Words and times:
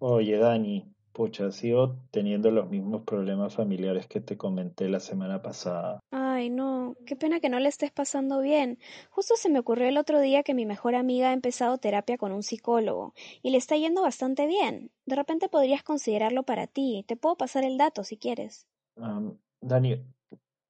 Oye, 0.00 0.38
Dani, 0.38 0.86
pucha, 1.12 1.50
sigo 1.50 1.96
teniendo 2.12 2.52
los 2.52 2.70
mismos 2.70 3.02
problemas 3.02 3.56
familiares 3.56 4.06
que 4.06 4.20
te 4.20 4.36
comenté 4.36 4.88
la 4.88 5.00
semana 5.00 5.42
pasada. 5.42 5.98
Ay, 6.12 6.50
no, 6.50 6.94
qué 7.04 7.16
pena 7.16 7.40
que 7.40 7.48
no 7.48 7.58
le 7.58 7.68
estés 7.68 7.90
pasando 7.90 8.40
bien. 8.40 8.78
Justo 9.10 9.34
se 9.36 9.48
me 9.48 9.58
ocurrió 9.58 9.88
el 9.88 9.98
otro 9.98 10.20
día 10.20 10.44
que 10.44 10.54
mi 10.54 10.66
mejor 10.66 10.94
amiga 10.94 11.30
ha 11.30 11.32
empezado 11.32 11.78
terapia 11.78 12.16
con 12.16 12.30
un 12.30 12.44
psicólogo 12.44 13.12
y 13.42 13.50
le 13.50 13.58
está 13.58 13.76
yendo 13.76 14.02
bastante 14.02 14.46
bien. 14.46 14.92
De 15.04 15.16
repente 15.16 15.48
podrías 15.48 15.82
considerarlo 15.82 16.44
para 16.44 16.68
ti. 16.68 17.04
Te 17.08 17.16
puedo 17.16 17.36
pasar 17.36 17.64
el 17.64 17.76
dato 17.76 18.04
si 18.04 18.16
quieres. 18.16 18.68
Dani, 19.60 20.04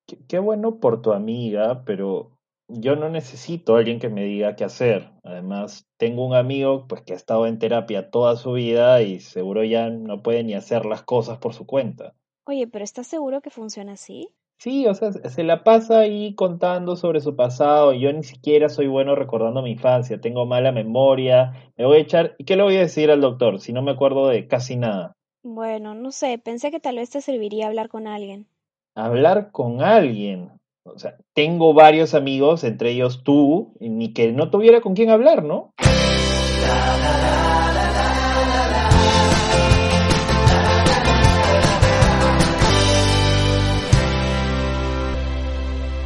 qué, 0.06 0.18
qué 0.26 0.38
bueno 0.38 0.80
por 0.80 1.02
tu 1.02 1.12
amiga, 1.12 1.84
pero 1.84 2.38
yo 2.68 2.96
no 2.96 3.08
necesito 3.08 3.74
a 3.74 3.78
alguien 3.78 3.98
que 3.98 4.10
me 4.10 4.24
diga 4.24 4.54
qué 4.54 4.64
hacer. 4.64 5.10
Además, 5.24 5.88
tengo 5.96 6.26
un 6.26 6.34
amigo 6.34 6.86
pues 6.86 7.02
que 7.02 7.14
ha 7.14 7.16
estado 7.16 7.46
en 7.46 7.58
terapia 7.58 8.10
toda 8.10 8.36
su 8.36 8.52
vida 8.52 9.02
y 9.02 9.20
seguro 9.20 9.64
ya 9.64 9.90
no 9.90 10.22
puede 10.22 10.44
ni 10.44 10.54
hacer 10.54 10.84
las 10.84 11.02
cosas 11.02 11.38
por 11.38 11.54
su 11.54 11.66
cuenta. 11.66 12.14
Oye, 12.45 12.66
pero 12.66 12.84
¿estás 12.84 13.06
seguro 13.06 13.40
que 13.40 13.50
funciona 13.50 13.92
así? 13.92 14.28
Sí, 14.59 14.86
o 14.86 14.95
sea, 14.95 15.12
se 15.12 15.45
la 15.45 15.62
pasa 15.62 16.00
ahí 16.00 16.34
contando 16.34 16.96
sobre 16.96 17.20
su 17.20 17.36
pasado. 17.36 17.92
Yo 17.92 18.12
ni 18.12 18.24
siquiera 18.24 18.68
soy 18.68 18.88
bueno 18.88 19.14
recordando 19.14 19.62
mi 19.62 19.73
infancia, 19.73 20.20
tengo 20.20 20.46
mala 20.46 20.73
memoria. 20.73 21.52
Me 21.76 21.87
voy 21.87 21.98
a 21.98 22.00
echar, 22.00 22.34
¿y 22.38 22.45
qué 22.45 22.56
le 22.56 22.64
voy 22.64 22.76
a 22.76 22.80
decir 22.80 23.10
al 23.10 23.20
doctor 23.20 23.60
si 23.60 23.73
no 23.73 23.82
me 23.82 23.92
acuerdo 23.92 24.28
de 24.28 24.48
casi 24.48 24.76
nada? 24.76 25.12
Bueno, 25.45 25.95
no 25.95 26.10
sé, 26.10 26.38
pensé 26.38 26.70
que 26.70 26.80
tal 26.80 26.96
vez 26.96 27.10
te 27.10 27.20
serviría 27.20 27.68
hablar 27.68 27.88
con 27.88 28.09
alguien. 28.09 28.48
Hablar 28.96 29.52
con 29.52 29.80
alguien. 29.80 30.50
O 30.95 30.98
sea, 30.98 31.16
tengo 31.34 31.74
varios 31.74 32.15
amigos, 32.15 32.65
entre 32.65 32.91
ellos 32.91 33.23
tú, 33.24 33.74
y 33.80 33.88
ni 33.88 34.12
que 34.12 34.33
no 34.33 34.51
tuviera 34.51 34.80
con 34.80 34.95
quién 34.95 35.10
hablar, 35.10 35.45
¿no? 35.45 35.73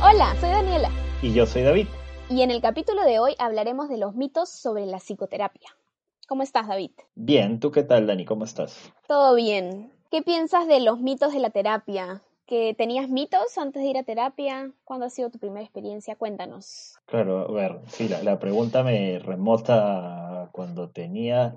Hola, 0.03 0.35
soy 0.41 0.51
Daniela 0.51 0.91
Y 1.23 1.33
yo 1.33 1.47
soy 1.47 1.63
David. 1.63 1.87
y 2.29 2.43
en 2.43 2.51
el 2.51 2.61
capítulo 2.61 3.03
de 3.05 3.19
hoy 3.19 3.35
hablaremos 3.39 3.89
de 3.89 3.99
los 3.99 4.15
mitos 4.15 4.49
sobre 4.49 4.87
la 4.87 4.99
psicoterapia. 4.99 5.71
¿Cómo 6.29 6.43
estás, 6.43 6.69
David? 6.69 6.93
Bien, 7.15 7.61
¿tú 7.61 7.71
qué 7.71 7.83
tal, 7.83 8.07
Dani? 8.07 8.25
¿Cómo 8.25 8.45
estás? 8.45 8.93
Todo 9.07 9.35
bien. 9.35 9.93
¿Qué 10.11 10.23
piensas 10.23 10.67
de 10.67 10.81
los 10.81 11.01
mitos 11.01 11.33
de 11.33 11.41
la 11.41 11.51
terapia? 11.51 12.23
¿Que 12.53 12.75
tenías 12.75 13.09
mitos 13.09 13.57
antes 13.57 13.83
de 13.83 13.89
ir 13.89 13.97
a 13.97 14.03
terapia? 14.03 14.71
¿Cuándo 14.85 15.07
ha 15.07 15.09
sido 15.09 15.31
tu 15.31 15.39
primera 15.39 15.63
experiencia? 15.63 16.17
Cuéntanos. 16.17 16.99
Claro, 17.07 17.49
a 17.49 17.51
ver, 17.51 17.81
sí, 17.87 18.11
la, 18.11 18.39
pregunta 18.39 18.83
me 18.83 19.19
remota 19.21 20.43
a 20.43 20.51
cuando 20.51 20.91
tenía 20.91 21.57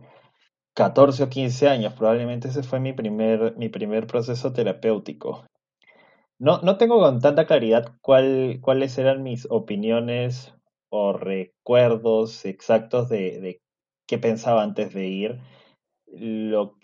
14 0.74 1.24
o 1.24 1.30
15 1.30 1.68
años. 1.68 1.92
Probablemente 1.96 2.48
ese 2.48 2.64
fue 2.64 2.80
mi 2.80 2.94
primer, 2.94 3.58
mi 3.58 3.68
primer 3.68 4.08
proceso 4.08 4.54
terapéutico. 4.54 5.44
No, 6.40 6.62
no 6.62 6.78
tengo 6.78 7.02
con 7.02 7.20
tanta 7.20 7.46
claridad 7.46 7.92
cuál, 8.00 8.60
cuáles 8.62 8.98
eran 8.98 9.22
mis 9.22 9.48
opiniones 9.50 10.54
o 10.88 11.12
recuerdos 11.12 12.46
exactos 12.46 13.10
de, 13.10 13.42
de 13.42 13.62
qué 14.08 14.18
pensaba 14.18 14.64
antes 14.64 14.94
de 14.94 15.08
ir. 15.08 15.40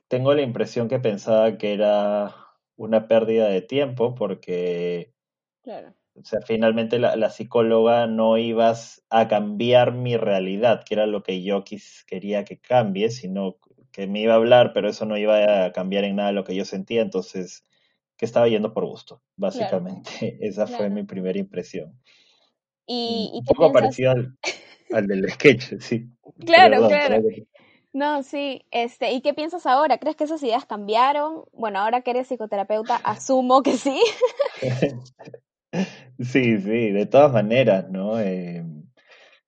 Tengo 0.09 0.33
la 0.33 0.41
impresión 0.41 0.89
que 0.89 0.99
pensaba 0.99 1.57
que 1.57 1.71
era 1.71 2.50
una 2.83 3.07
pérdida 3.07 3.47
de 3.49 3.61
tiempo 3.61 4.15
porque 4.15 5.13
Claro. 5.63 5.95
o 6.15 6.23
sea, 6.23 6.41
finalmente 6.41 6.99
la, 6.99 7.15
la 7.15 7.29
psicóloga 7.29 8.05
no 8.07 8.37
ibas 8.37 9.03
a 9.09 9.27
cambiar 9.27 9.93
mi 9.93 10.17
realidad, 10.17 10.83
que 10.85 10.93
era 10.95 11.05
lo 11.05 11.23
que 11.23 11.41
yo 11.43 11.63
quis- 11.63 12.03
quería 12.05 12.43
que 12.43 12.59
cambie, 12.59 13.09
sino 13.09 13.57
que 13.91 14.07
me 14.07 14.21
iba 14.21 14.33
a 14.33 14.37
hablar, 14.37 14.73
pero 14.73 14.89
eso 14.89 15.05
no 15.05 15.17
iba 15.17 15.65
a 15.65 15.71
cambiar 15.71 16.03
en 16.03 16.17
nada 16.17 16.31
lo 16.33 16.43
que 16.43 16.55
yo 16.55 16.65
sentía, 16.65 17.01
entonces 17.01 17.63
que 18.17 18.25
estaba 18.25 18.47
yendo 18.47 18.73
por 18.73 18.85
gusto, 18.85 19.21
Claro, 19.49 19.77
básicamente. 19.79 20.11
Esa 20.41 20.67
fue 20.67 20.89
mi 20.89 21.03
primera 21.03 21.39
impresión. 21.39 21.97
¿Y, 22.85 22.93
Un 23.05 23.29
y 23.33 23.39
un 23.39 23.45
qué 23.45 23.53
poco 23.55 23.71
piensas? 23.71 23.73
parecido 23.73 24.11
al, 24.11 24.37
al 24.91 25.07
del 25.07 25.29
sketch, 25.31 25.79
sí. 25.79 26.09
Claro, 26.45 26.77
Perdón, 26.77 26.87
claro. 26.87 27.21
que 27.29 27.47
No, 27.93 28.23
sí. 28.23 28.65
Este, 28.71 29.11
¿y 29.11 29.21
qué 29.21 29.33
piensas 29.33 29.65
ahora? 29.65 29.97
¿Crees 29.97 30.15
que 30.15 30.23
esas 30.25 30.41
ideas 30.43 30.65
cambiaron? 30.65 31.43
Bueno, 31.53 31.79
ahora 31.79 32.01
que 32.01 32.11
eres 32.11 32.27
psicoterapeuta, 32.27 32.95
asumo 33.03 33.63
que 33.63 33.77
sí. 33.77 33.99
sí, 36.19 36.57
sí, 36.59 36.91
de 36.91 37.05
todas 37.05 37.31
maneras, 37.33 37.89
¿no? 37.89 38.19
Eh, 38.19 38.63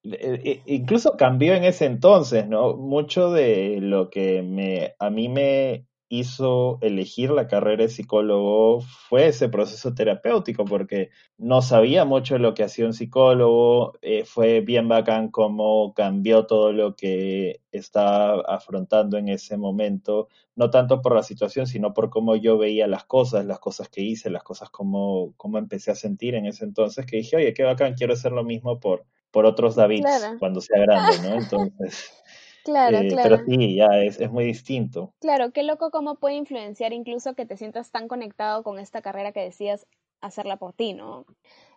E- 0.05 0.41
e- 0.45 0.63
Incluso 0.75 1.17
cambió 1.17 1.55
en 1.55 1.63
ese 1.65 1.85
entonces, 1.85 2.47
¿no? 2.47 2.75
Mucho 2.77 3.31
de 3.31 3.79
lo 3.81 4.09
que 4.09 4.41
me, 4.43 4.95
a 4.99 5.09
mí 5.09 5.29
me 5.29 5.87
hizo 6.19 6.77
elegir 6.81 7.31
la 7.31 7.47
carrera 7.47 7.83
de 7.83 7.89
psicólogo 7.89 8.81
fue 8.81 9.27
ese 9.27 9.49
proceso 9.49 9.95
terapéutico, 9.95 10.63
porque 10.63 11.09
no 11.39 11.63
sabía 11.63 12.05
mucho 12.05 12.35
de 12.35 12.39
lo 12.39 12.53
que 12.53 12.63
hacía 12.63 12.85
un 12.85 12.93
psicólogo, 12.93 13.93
eh, 14.03 14.23
fue 14.23 14.61
bien 14.61 14.87
bacán 14.87 15.29
cómo 15.29 15.91
cambió 15.95 16.45
todo 16.45 16.71
lo 16.71 16.95
que 16.95 17.61
estaba 17.71 18.41
afrontando 18.47 19.17
en 19.17 19.27
ese 19.27 19.57
momento, 19.57 20.27
no 20.55 20.69
tanto 20.69 21.01
por 21.01 21.15
la 21.15 21.23
situación, 21.23 21.65
sino 21.65 21.95
por 21.95 22.11
cómo 22.11 22.35
yo 22.35 22.59
veía 22.59 22.85
las 22.85 23.05
cosas, 23.05 23.45
las 23.45 23.59
cosas 23.59 23.89
que 23.89 24.01
hice, 24.01 24.29
las 24.29 24.43
cosas 24.43 24.69
como, 24.69 25.33
cómo 25.35 25.57
empecé 25.57 25.89
a 25.89 25.95
sentir 25.95 26.35
en 26.35 26.45
ese 26.45 26.63
entonces, 26.63 27.07
que 27.07 27.17
dije, 27.17 27.37
oye, 27.37 27.55
qué 27.55 27.63
bacán, 27.63 27.95
quiero 27.95 28.13
hacer 28.13 28.33
lo 28.33 28.43
mismo 28.43 28.79
por 28.79 29.05
por 29.33 29.47
otros 29.47 29.73
Davids 29.75 30.01
Claro, 30.01 30.37
cuando 30.37 30.61
sea 30.61 30.79
grande, 30.79 31.27
¿no? 31.27 31.33
Entonces, 31.33 32.22
claro, 32.63 32.97
eh, 32.97 33.07
pero 33.09 33.37
claro. 33.37 33.43
sí, 33.45 33.75
ya 33.75 33.87
es, 33.97 34.19
es 34.19 34.31
muy 34.31 34.45
distinto. 34.45 35.13
Claro, 35.19 35.51
qué 35.51 35.63
loco 35.63 35.91
cómo 35.91 36.15
puede 36.15 36.35
influenciar 36.35 36.93
incluso 36.93 37.33
que 37.33 37.45
te 37.45 37.57
sientas 37.57 37.91
tan 37.91 38.07
conectado 38.07 38.63
con 38.63 38.79
esta 38.79 39.01
carrera 39.01 39.31
que 39.31 39.41
decías 39.41 39.87
hacerla 40.23 40.57
por 40.57 40.73
ti, 40.73 40.93
¿no? 40.93 41.25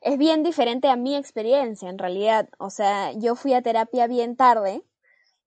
Es 0.01 0.17
bien 0.19 0.43
diferente 0.43 0.89
a 0.89 0.97
mi 0.97 1.17
experiencia, 1.17 1.91
en 1.91 1.99
realidad. 1.99 2.49
O 2.59 2.71
sea, 2.71 3.13
yo 3.13 3.35
fui 3.35 3.53
a 3.55 3.63
terapia 3.63 4.07
bien 4.07 4.37
tarde. 4.37 4.83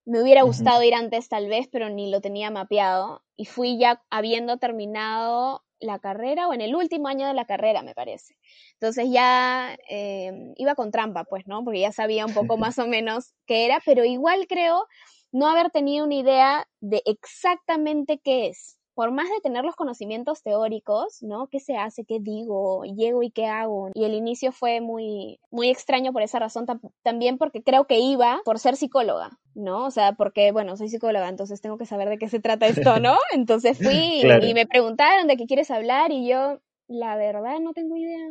Me 0.06 0.22
hubiera 0.22 0.44
gustado 0.44 0.84
ir 0.84 0.94
antes 0.94 1.30
tal 1.30 1.48
vez, 1.48 1.68
pero 1.72 1.90
ni 1.90 2.12
lo 2.12 2.20
tenía 2.20 2.52
mapeado. 2.52 3.24
Y 3.38 3.46
fui 3.46 3.78
ya 3.78 4.04
habiendo 4.10 4.58
terminado 4.58 5.64
la 5.80 6.00
carrera 6.00 6.48
o 6.48 6.54
en 6.54 6.62
el 6.62 6.76
último 6.76 7.08
año 7.08 7.26
de 7.28 7.34
la 7.34 7.46
carrera, 7.46 7.84
me 7.84 7.96
parece. 7.96 8.36
Entonces 8.74 9.08
ya 9.12 9.78
eh, 9.90 10.54
iba 10.58 10.76
con 10.76 10.92
trampa, 10.92 11.24
pues, 11.24 11.48
¿no? 11.48 11.64
Porque 11.64 11.80
ya 11.80 11.92
sabía 11.92 12.26
un 12.26 12.34
poco 12.34 12.58
más 12.58 12.80
o 12.80 12.88
menos 12.88 13.34
qué 13.46 13.66
era, 13.66 13.82
pero 13.86 14.04
igual 14.04 14.46
creo 14.48 14.88
no 15.32 15.48
haber 15.48 15.70
tenido 15.72 16.06
una 16.06 16.16
idea 16.16 16.68
de 16.82 17.02
exactamente 17.06 18.20
qué 18.24 18.48
es. 18.48 18.76
Por 18.96 19.12
más 19.12 19.30
de 19.30 19.40
tener 19.42 19.64
los 19.64 19.78
conocimientos 19.78 20.42
teóricos, 20.44 21.20
¿no? 21.22 21.48
¿Qué 21.48 21.62
se 21.62 21.78
hace? 21.78 22.04
¿Qué 22.04 22.20
digo? 22.20 22.84
¿Llego 22.84 23.24
y 23.24 23.32
qué 23.32 23.46
hago? 23.46 23.90
Y 23.94 24.04
el 24.04 24.14
inicio 24.14 24.52
fue 24.52 24.82
muy, 24.82 25.40
muy 25.52 25.70
extraño 25.70 26.12
por 26.12 26.22
esa 26.22 26.38
razón, 26.40 26.66
tam- 26.66 26.82
también 27.02 27.38
porque 27.38 27.64
creo 27.64 27.86
que 27.88 28.00
iba 28.00 28.42
por 28.44 28.60
ser 28.60 28.76
psicóloga, 28.76 29.40
¿no? 29.56 29.86
O 29.86 29.92
sea, 29.92 30.14
porque, 30.14 30.52
bueno, 30.52 30.76
soy 30.76 30.90
psicóloga, 30.90 31.30
entonces 31.30 31.62
tengo 31.62 31.78
que 31.78 31.86
saber 31.86 32.10
de 32.10 32.18
qué 32.18 32.28
se 32.28 32.42
trata 32.42 32.68
esto, 32.68 33.00
¿no? 33.00 33.16
Entonces 33.32 33.78
fui 33.78 34.20
y 34.50 34.54
me 34.54 34.68
preguntaron 34.68 35.28
de 35.28 35.38
qué 35.38 35.46
quieres 35.46 35.72
hablar 35.72 36.12
y 36.12 36.28
yo, 36.28 36.60
la 36.90 37.16
verdad, 37.16 37.60
no 37.62 37.72
tengo 37.72 37.96
idea. 37.96 38.28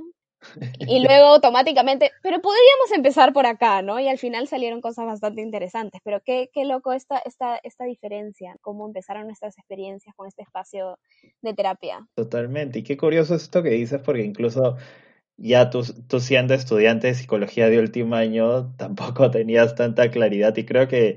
Y 0.81 1.01
luego 1.01 1.27
automáticamente, 1.27 2.13
pero 2.23 2.41
podríamos 2.41 2.93
empezar 2.95 3.33
por 3.33 3.47
acá, 3.47 3.83
¿no? 3.83 3.99
Y 4.01 4.09
al 4.09 4.19
final 4.19 4.47
salieron 4.49 4.81
cosas 4.81 5.07
bastante 5.07 5.43
interesantes. 5.43 6.01
Pero 6.05 6.21
qué, 6.25 6.51
qué 6.53 6.65
loco 6.65 6.93
esta, 6.93 7.19
esta, 7.19 7.59
esta 7.63 7.85
diferencia, 7.85 8.57
cómo 8.61 8.87
empezaron 8.87 9.27
nuestras 9.27 9.59
experiencias 9.59 10.15
con 10.15 10.29
este 10.29 10.43
espacio 10.43 10.99
de 11.43 11.55
terapia. 11.55 12.07
totalmente. 12.15 12.81
Y 12.81 12.83
qué 12.83 12.97
curioso 12.97 13.35
esto 13.35 13.63
que 13.63 13.71
dices, 13.71 14.01
porque 14.05 14.23
incluso 14.23 14.77
ya 15.37 15.71
tú, 15.71 15.83
tú 16.09 16.21
siendo 16.21 16.55
estudiante 16.55 17.07
de 17.09 17.15
psicología 17.15 17.69
de 17.69 17.79
último 17.79 18.17
año, 18.17 18.75
tampoco 18.77 19.31
tenías 19.31 19.75
tanta 19.75 20.11
claridad 20.11 20.57
y 20.57 20.65
creo 20.65 20.89
que, 20.89 21.17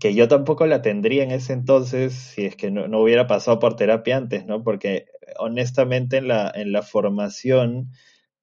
que 0.00 0.14
yo 0.14 0.28
tampoco 0.28 0.66
la 0.66 0.82
tendría 0.82 1.22
en 1.22 1.30
ese 1.30 1.52
entonces 1.52 2.14
si 2.14 2.46
es 2.46 2.56
que 2.56 2.70
no, 2.70 2.88
no 2.88 3.00
hubiera 3.00 3.26
pasado 3.26 3.58
por 3.58 3.76
terapia 3.76 4.16
antes, 4.16 4.46
¿no? 4.46 4.62
Porque 4.62 5.06
honestamente 5.38 6.18
en 6.18 6.28
la, 6.28 6.50
en 6.54 6.72
la 6.72 6.82
formación 6.82 7.90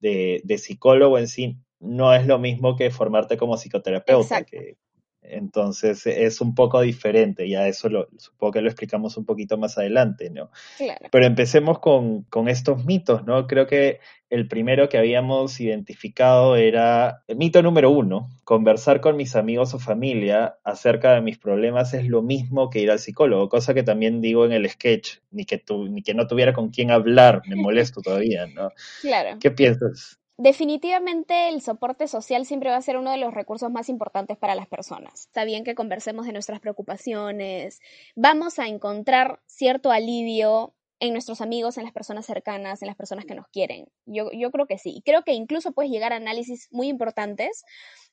de, 0.00 0.40
de 0.44 0.58
psicólogo 0.58 1.18
en 1.18 1.28
sí 1.28 1.58
no 1.78 2.14
es 2.14 2.26
lo 2.26 2.38
mismo 2.38 2.76
que 2.76 2.90
formarte 2.90 3.36
como 3.36 3.56
psicoterapeuta, 3.56 4.44
que 4.44 4.76
entonces 5.22 6.06
es 6.06 6.40
un 6.40 6.54
poco 6.54 6.80
diferente, 6.80 7.48
ya 7.48 7.66
eso 7.68 7.88
lo, 7.88 8.08
supongo 8.16 8.52
que 8.52 8.62
lo 8.62 8.68
explicamos 8.68 9.16
un 9.16 9.24
poquito 9.24 9.58
más 9.58 9.76
adelante, 9.78 10.30
¿no? 10.30 10.50
claro. 10.78 11.08
Pero 11.10 11.26
empecemos 11.26 11.78
con, 11.78 12.22
con 12.24 12.48
estos 12.48 12.84
mitos, 12.84 13.24
¿no? 13.24 13.46
Creo 13.46 13.66
que 13.66 14.00
el 14.30 14.46
primero 14.46 14.88
que 14.88 14.96
habíamos 14.96 15.60
identificado 15.60 16.56
era 16.56 17.24
el 17.26 17.36
mito 17.36 17.62
número 17.62 17.90
uno, 17.90 18.30
conversar 18.44 19.00
con 19.00 19.16
mis 19.16 19.34
amigos 19.34 19.74
o 19.74 19.78
familia 19.78 20.56
acerca 20.64 21.14
de 21.14 21.20
mis 21.20 21.38
problemas 21.38 21.94
es 21.94 22.06
lo 22.06 22.22
mismo 22.22 22.70
que 22.70 22.80
ir 22.80 22.90
al 22.90 23.00
psicólogo, 23.00 23.48
cosa 23.48 23.74
que 23.74 23.82
también 23.82 24.20
digo 24.20 24.44
en 24.44 24.52
el 24.52 24.68
sketch, 24.70 25.18
ni 25.32 25.44
que, 25.44 25.58
tu, 25.58 25.88
ni 25.88 26.02
que 26.02 26.14
no 26.14 26.26
tuviera 26.26 26.52
con 26.52 26.70
quién 26.70 26.90
hablar, 26.92 27.42
me 27.46 27.56
molesto 27.56 28.00
todavía, 28.00 28.46
¿no? 28.46 28.70
Claro. 29.00 29.38
¿Qué 29.40 29.50
piensas? 29.50 30.20
Definitivamente 30.42 31.50
el 31.50 31.60
soporte 31.60 32.08
social 32.08 32.46
siempre 32.46 32.70
va 32.70 32.76
a 32.76 32.80
ser 32.80 32.96
uno 32.96 33.10
de 33.10 33.18
los 33.18 33.34
recursos 33.34 33.70
más 33.70 33.90
importantes 33.90 34.38
para 34.38 34.54
las 34.54 34.66
personas. 34.66 35.26
Está 35.26 35.44
bien 35.44 35.64
que 35.64 35.74
conversemos 35.74 36.24
de 36.24 36.32
nuestras 36.32 36.60
preocupaciones, 36.60 37.78
vamos 38.16 38.58
a 38.58 38.66
encontrar 38.66 39.42
cierto 39.44 39.90
alivio 39.90 40.74
en 40.98 41.12
nuestros 41.12 41.42
amigos, 41.42 41.76
en 41.76 41.84
las 41.84 41.92
personas 41.92 42.24
cercanas, 42.24 42.80
en 42.80 42.86
las 42.86 42.96
personas 42.96 43.26
que 43.26 43.34
nos 43.34 43.48
quieren. 43.48 43.88
Yo, 44.06 44.30
yo 44.32 44.50
creo 44.50 44.66
que 44.66 44.78
sí. 44.78 45.02
Creo 45.04 45.24
que 45.24 45.34
incluso 45.34 45.72
puedes 45.72 45.92
llegar 45.92 46.14
a 46.14 46.16
análisis 46.16 46.68
muy 46.70 46.88
importantes, 46.88 47.62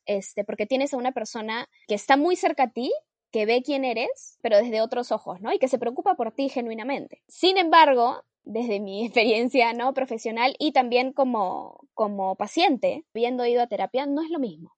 este, 0.06 0.44
porque 0.44 0.66
tienes 0.66 0.94
a 0.94 0.98
una 0.98 1.14
persona 1.14 1.70
que 1.88 1.96
está 1.96 2.18
muy 2.18 2.36
cerca 2.36 2.64
a 2.64 2.72
ti, 2.72 2.92
que 3.32 3.46
ve 3.46 3.62
quién 3.64 3.86
eres, 3.86 4.38
pero 4.42 4.58
desde 4.58 4.82
otros 4.82 5.12
ojos, 5.12 5.42
¿no? 5.42 5.54
Y 5.54 5.60
que 5.60 5.68
se 5.68 5.80
preocupa 5.80 6.16
por 6.16 6.32
ti 6.32 6.50
genuinamente. 6.50 7.24
Sin 7.28 7.58
embargo, 7.58 8.24
desde 8.44 8.80
mi 8.80 9.06
experiencia 9.06 9.74
no 9.74 9.94
profesional 9.94 10.56
y 10.60 10.72
también 10.72 11.14
como, 11.14 11.82
como 11.94 12.36
paciente, 12.36 13.06
habiendo 13.14 13.46
ido 13.46 13.62
a 13.62 13.68
terapia, 13.68 14.06
no 14.06 14.22
es 14.22 14.30
lo 14.30 14.40
mismo. 14.40 14.74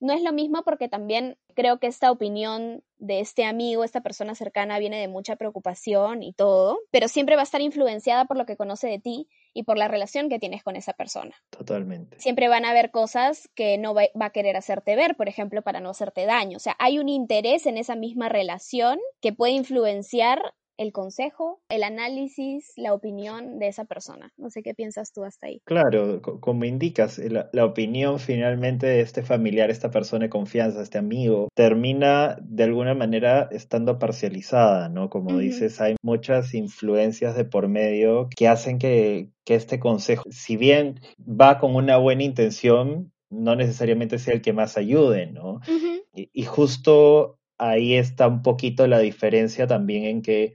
No 0.00 0.12
es 0.12 0.22
lo 0.22 0.32
mismo 0.32 0.62
porque 0.64 0.88
también 0.88 1.38
creo 1.54 1.78
que 1.78 1.86
esta 1.86 2.10
opinión 2.10 2.82
de 2.98 3.20
este 3.20 3.44
amigo, 3.44 3.84
esta 3.84 4.00
persona 4.00 4.34
cercana, 4.34 4.80
viene 4.80 5.00
de 5.00 5.06
mucha 5.06 5.36
preocupación 5.36 6.24
y 6.24 6.32
todo, 6.32 6.80
pero 6.90 7.06
siempre 7.06 7.36
va 7.36 7.42
a 7.42 7.44
estar 7.44 7.60
influenciada 7.60 8.24
por 8.24 8.36
lo 8.36 8.44
que 8.44 8.56
conoce 8.56 8.88
de 8.88 8.98
ti 8.98 9.28
y 9.54 9.64
por 9.64 9.78
la 9.78 9.88
relación 9.88 10.28
que 10.28 10.38
tienes 10.38 10.62
con 10.62 10.76
esa 10.76 10.92
persona. 10.92 11.34
Totalmente. 11.50 12.18
Siempre 12.18 12.48
van 12.48 12.64
a 12.64 12.70
haber 12.70 12.90
cosas 12.90 13.48
que 13.54 13.78
no 13.78 13.94
va, 13.94 14.02
va 14.20 14.26
a 14.26 14.30
querer 14.30 14.56
hacerte 14.56 14.96
ver, 14.96 15.16
por 15.16 15.28
ejemplo, 15.28 15.62
para 15.62 15.80
no 15.80 15.90
hacerte 15.90 16.26
daño. 16.26 16.56
O 16.56 16.60
sea, 16.60 16.76
hay 16.78 16.98
un 16.98 17.08
interés 17.08 17.66
en 17.66 17.78
esa 17.78 17.96
misma 17.96 18.28
relación 18.28 18.98
que 19.20 19.32
puede 19.32 19.52
influenciar 19.52 20.54
el 20.76 20.92
consejo, 20.92 21.60
el 21.68 21.82
análisis, 21.82 22.72
la 22.76 22.94
opinión 22.94 23.58
de 23.58 23.68
esa 23.68 23.84
persona. 23.84 24.32
No 24.36 24.50
sé 24.50 24.62
qué 24.62 24.74
piensas 24.74 25.12
tú 25.12 25.24
hasta 25.24 25.46
ahí. 25.46 25.60
Claro, 25.64 26.20
como 26.22 26.64
indicas, 26.64 27.18
la, 27.18 27.48
la, 27.52 27.64
opinión 27.64 28.18
finalmente 28.18 28.86
de 28.86 29.00
este 29.00 29.22
familiar, 29.22 29.70
esta 29.70 29.90
persona 29.90 30.24
de 30.26 30.30
confianza, 30.30 30.82
este 30.82 30.98
amigo, 30.98 31.48
termina 31.54 32.36
de 32.42 32.64
alguna 32.64 32.94
manera 32.94 33.48
estando 33.50 33.98
parcializada, 33.98 34.88
¿no? 34.88 35.10
Como 35.10 35.30
uh 35.30 35.34
-huh. 35.34 35.40
dices, 35.40 35.80
hay 35.80 35.96
muchas 36.02 36.54
influencias 36.54 37.36
de 37.36 37.44
por 37.44 37.68
medio 37.68 38.28
que 38.36 38.48
hacen 38.48 38.78
que, 38.78 39.30
que 39.44 39.54
este 39.54 39.78
consejo, 39.78 40.24
si 40.30 40.56
bien 40.56 41.00
va 41.18 41.58
con 41.58 41.74
una 41.74 41.96
buena 41.96 42.24
intención, 42.24 43.12
no 43.30 43.56
necesariamente 43.56 44.18
sea 44.18 44.34
el 44.34 44.42
que 44.42 44.52
más 44.52 44.76
ayude, 44.76 45.26
¿no? 45.26 45.54
Uh 45.54 45.60
-huh. 45.60 46.02
y, 46.14 46.30
y 46.32 46.44
justo 46.44 47.38
ahí 47.62 47.94
está 47.94 48.26
un 48.28 48.42
poquito 48.42 48.86
la 48.86 48.98
diferencia 48.98 49.66
también 49.66 50.04
en 50.04 50.22
que 50.22 50.54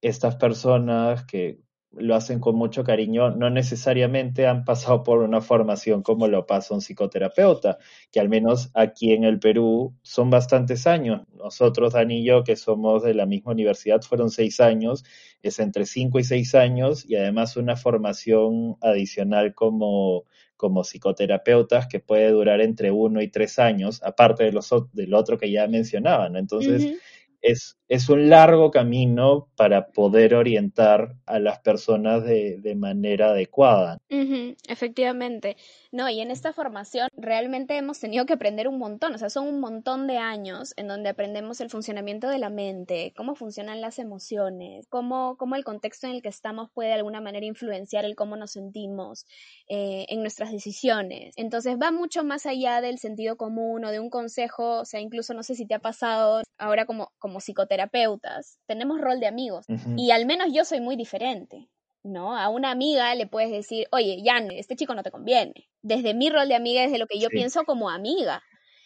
estas 0.00 0.36
personas 0.36 1.24
que 1.24 1.60
lo 1.92 2.14
hacen 2.14 2.40
con 2.40 2.56
mucho 2.56 2.84
cariño 2.84 3.30
no 3.30 3.48
necesariamente 3.50 4.46
han 4.46 4.64
pasado 4.64 5.02
por 5.02 5.20
una 5.20 5.40
formación 5.40 6.02
como 6.02 6.28
lo 6.28 6.46
pasa 6.46 6.74
un 6.74 6.80
psicoterapeuta, 6.80 7.78
que 8.10 8.20
al 8.20 8.28
menos 8.28 8.70
aquí 8.74 9.12
en 9.12 9.24
el 9.24 9.38
Perú 9.38 9.94
son 10.02 10.30
bastantes 10.30 10.86
años. 10.86 11.22
Nosotros, 11.34 11.94
Dani 11.94 12.20
y 12.20 12.24
yo, 12.24 12.44
que 12.44 12.56
somos 12.56 13.02
de 13.02 13.14
la 13.14 13.26
misma 13.26 13.52
universidad, 13.52 14.02
fueron 14.02 14.30
seis 14.30 14.60
años, 14.60 15.04
es 15.42 15.58
entre 15.58 15.86
cinco 15.86 16.18
y 16.18 16.24
seis 16.24 16.54
años 16.54 17.08
y 17.08 17.16
además 17.16 17.56
una 17.56 17.76
formación 17.76 18.76
adicional 18.80 19.54
como 19.54 20.24
como 20.56 20.82
psicoterapeutas 20.82 21.86
que 21.86 22.00
puede 22.00 22.30
durar 22.30 22.60
entre 22.60 22.90
uno 22.90 23.20
y 23.22 23.28
tres 23.28 23.58
años, 23.58 24.02
aparte 24.02 24.44
de 24.44 24.52
los, 24.52 24.70
del 24.92 25.14
otro 25.14 25.38
que 25.38 25.50
ya 25.50 25.66
mencionaba, 25.68 26.28
¿no? 26.28 26.38
Entonces, 26.38 26.84
uh 26.84 26.88
-huh. 26.88 26.98
es, 27.42 27.76
es 27.88 28.08
un 28.08 28.28
largo 28.28 28.70
camino 28.70 29.48
para 29.56 29.88
poder 29.88 30.34
orientar 30.34 31.14
a 31.26 31.38
las 31.38 31.60
personas 31.60 32.24
de, 32.24 32.58
de 32.58 32.74
manera 32.74 33.30
adecuada. 33.30 33.98
Uh 34.10 34.16
-huh. 34.16 34.56
Efectivamente. 34.68 35.56
No, 35.96 36.10
y 36.10 36.20
en 36.20 36.30
esta 36.30 36.52
formación 36.52 37.08
realmente 37.16 37.74
hemos 37.74 37.98
tenido 37.98 38.26
que 38.26 38.34
aprender 38.34 38.68
un 38.68 38.76
montón, 38.76 39.14
o 39.14 39.18
sea, 39.18 39.30
son 39.30 39.48
un 39.48 39.60
montón 39.60 40.06
de 40.06 40.18
años 40.18 40.74
en 40.76 40.88
donde 40.88 41.08
aprendemos 41.08 41.62
el 41.62 41.70
funcionamiento 41.70 42.28
de 42.28 42.38
la 42.38 42.50
mente, 42.50 43.14
cómo 43.16 43.34
funcionan 43.34 43.80
las 43.80 43.98
emociones, 43.98 44.86
cómo, 44.90 45.38
cómo 45.38 45.56
el 45.56 45.64
contexto 45.64 46.06
en 46.06 46.12
el 46.12 46.20
que 46.20 46.28
estamos 46.28 46.70
puede 46.70 46.90
de 46.90 46.96
alguna 46.96 47.22
manera 47.22 47.46
influenciar 47.46 48.04
el 48.04 48.14
cómo 48.14 48.36
nos 48.36 48.50
sentimos 48.50 49.24
eh, 49.70 50.04
en 50.10 50.20
nuestras 50.20 50.52
decisiones. 50.52 51.32
Entonces 51.38 51.78
va 51.80 51.90
mucho 51.90 52.24
más 52.24 52.44
allá 52.44 52.82
del 52.82 52.98
sentido 52.98 53.38
común 53.38 53.82
o 53.86 53.90
de 53.90 53.98
un 53.98 54.10
consejo, 54.10 54.80
o 54.80 54.84
sea, 54.84 55.00
incluso 55.00 55.32
no 55.32 55.42
sé 55.42 55.54
si 55.54 55.64
te 55.64 55.72
ha 55.72 55.78
pasado 55.78 56.42
ahora 56.58 56.84
como, 56.84 57.10
como 57.18 57.40
psicoterapeutas, 57.40 58.58
tenemos 58.66 59.00
rol 59.00 59.18
de 59.18 59.28
amigos 59.28 59.64
uh 59.70 59.72
-huh. 59.72 59.94
y 59.96 60.10
al 60.10 60.26
menos 60.26 60.48
yo 60.52 60.66
soy 60.66 60.82
muy 60.82 60.96
diferente. 60.96 61.70
¿No? 62.06 62.36
A 62.36 62.48
una 62.48 62.70
amiga 62.70 63.14
le 63.14 63.26
puedes 63.26 63.50
decir, 63.50 63.86
oye, 63.90 64.22
Jan, 64.24 64.50
este 64.50 64.76
chico 64.76 64.94
no 64.94 65.02
te 65.02 65.10
conviene. 65.10 65.68
Desde 65.82 66.14
mi 66.14 66.30
rol 66.30 66.48
de 66.48 66.54
amiga, 66.54 66.82
desde 66.82 66.98
lo 66.98 67.06
que 67.06 67.18
yo 67.18 67.28
sí. 67.28 67.36
pienso 67.36 67.64
como 67.64 67.90
amiga. 67.90 68.42